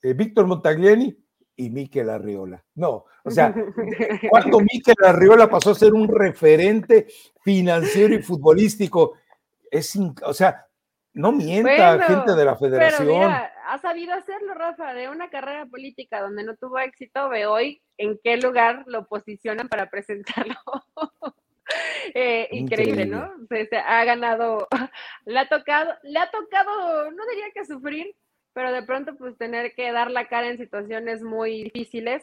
[0.00, 1.16] eh, Víctor Montagliani,
[1.56, 2.62] y Miquel Arriola.
[2.74, 3.54] No, o sea,
[4.30, 7.06] cuando Miquel Arriola pasó a ser un referente
[7.42, 9.14] financiero y futbolístico,
[9.70, 10.66] es, o sea,
[11.14, 13.08] no mienta gente de la federación.
[13.08, 17.46] Pero mira, ha sabido hacerlo, Rafa, de una carrera política donde no tuvo éxito, ve
[17.46, 20.56] hoy en qué lugar lo posicionan para presentarlo.
[22.14, 23.28] Eh, increíble, ¿no?
[23.48, 24.68] Se, ha ganado,
[25.24, 28.14] le ha tocado, le ha tocado, no diría que sufrir,
[28.56, 32.22] pero de pronto pues tener que dar la cara en situaciones muy difíciles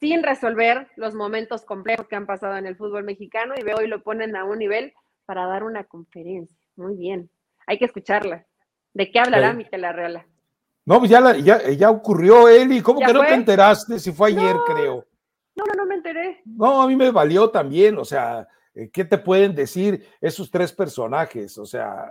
[0.00, 3.86] sin resolver los momentos complejos que han pasado en el fútbol mexicano y veo hoy
[3.86, 4.92] lo ponen a un nivel
[5.26, 6.58] para dar una conferencia.
[6.74, 7.30] Muy bien,
[7.68, 8.44] hay que escucharla.
[8.94, 9.58] ¿De qué hablará sí.
[9.58, 10.26] Miquel Arreola?
[10.86, 12.82] No, pues ya, ya, ocurrió, Eli.
[12.82, 14.00] ¿Cómo que no te enteraste?
[14.00, 15.06] Si fue ayer, creo.
[15.54, 16.42] No, no, no me enteré.
[16.46, 17.96] No, a mí me valió también.
[17.96, 21.56] O sea, eh, ¿qué te pueden decir esos tres personajes?
[21.58, 22.10] O sea,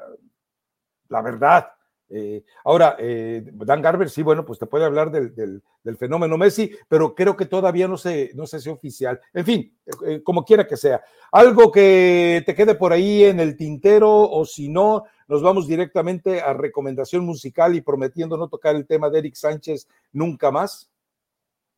[1.10, 1.68] la verdad.
[2.16, 5.64] Eh, ahora, eh, Dan Garber, sí, bueno, pues te puede hablar del,
[5.98, 9.20] fenómeno Messi, pero creo que todavía no se, no sé si oficial.
[9.34, 11.04] En fin, eh, como quiera que sea.
[11.32, 16.40] Algo que te quede por ahí en el tintero, o si no, nos vamos directamente
[16.40, 20.92] a recomendación musical y prometiendo no tocar el tema de Eric Sánchez nunca más.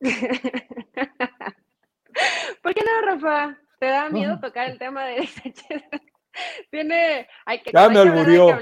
[0.00, 0.10] ¿Por
[2.74, 3.56] qué no, Rafa?
[3.78, 5.82] ¿Te da miedo tocar el tema de Eric Sánchez?
[6.70, 8.58] Tiene, hay que, ya me alburió,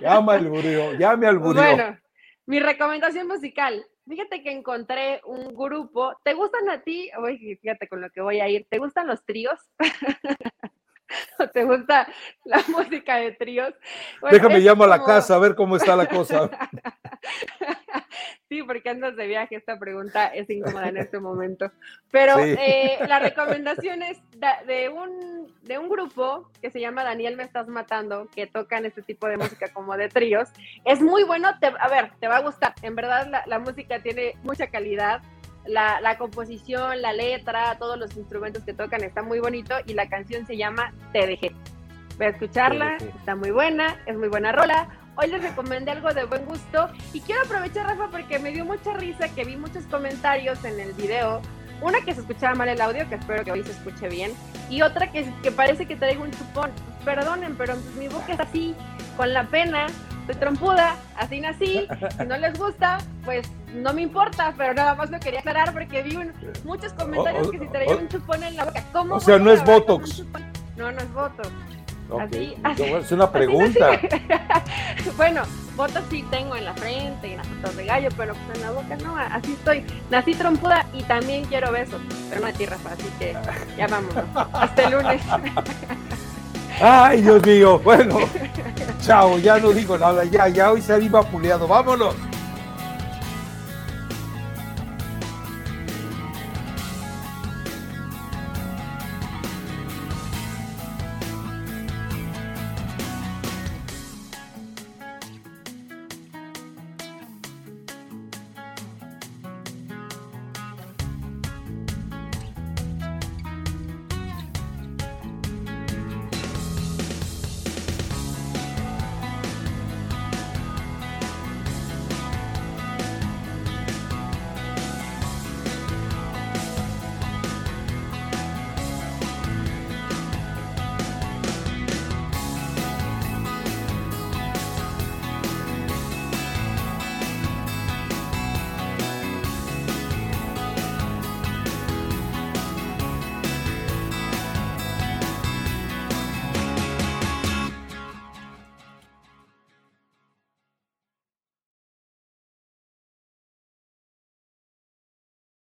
[0.00, 1.62] ya me alburió, ya me alburió.
[1.62, 1.98] Bueno,
[2.46, 3.84] mi recomendación musical.
[4.08, 6.16] Fíjate que encontré un grupo.
[6.24, 7.08] ¿Te gustan a ti?
[7.18, 8.66] Oye, fíjate con lo que voy a ir.
[8.68, 9.60] ¿Te gustan los tríos?
[11.38, 12.08] ¿O te gusta
[12.44, 13.72] la música de tríos?
[14.30, 16.50] Déjame llamo a la casa a ver cómo está la cosa.
[18.48, 21.70] Sí, porque andas de viaje, esta pregunta es incómoda en este momento.
[22.10, 24.20] Pero eh, la recomendación es
[24.66, 29.00] de, un, de un grupo que se llama Daniel Me Estás Matando, que tocan este
[29.02, 30.50] tipo de música como de tríos.
[30.84, 32.74] Es muy bueno, a ver, te va a gustar.
[32.82, 35.22] En verdad la, música tiene mucha calidad.
[35.64, 40.08] La, la, composición, la letra, todos los instrumentos que tocan está muy bonito y la
[40.08, 41.52] canción se llama Te dejé.
[42.18, 46.24] Voy a escucharla, está muy buena, es muy buena rola Hoy les recomendé algo de
[46.24, 50.64] buen gusto y quiero aprovechar, Rafa, porque me dio mucha risa que vi muchos comentarios
[50.64, 51.42] en el video.
[51.82, 54.32] Una que se escuchaba mal el audio, que espero que hoy se escuche bien,
[54.70, 56.70] y otra que, que parece que traigo un chupón.
[57.04, 58.74] Perdonen, pero mi boca es así,
[59.16, 59.88] con la pena,
[60.26, 61.88] soy trompuda, así nací.
[62.18, 66.02] Si no les gusta, pues no me importa, pero nada más lo quería aclarar porque
[66.02, 66.16] vi
[66.64, 68.84] muchos comentarios que si traía un chupón en la boca.
[68.92, 70.24] ¿Cómo o sea, no es Botox.
[70.76, 71.50] No, no es Botox.
[72.20, 74.00] Así, es una pregunta.
[75.16, 75.42] bueno,
[75.76, 78.64] votos sí tengo en la frente y en las fotos de gallo, pero pues en
[78.64, 79.84] la boca no, así estoy.
[80.10, 83.36] Nací trompuda y también quiero besos, pero no de Rafa, así que
[83.76, 84.14] ya vamos.
[84.52, 85.22] Hasta el lunes.
[86.80, 87.78] Ay, Dios mío.
[87.78, 88.18] Bueno,
[89.00, 91.68] chao, ya no digo nada, ya, ya hoy salí vapuleado.
[91.68, 92.14] Vámonos.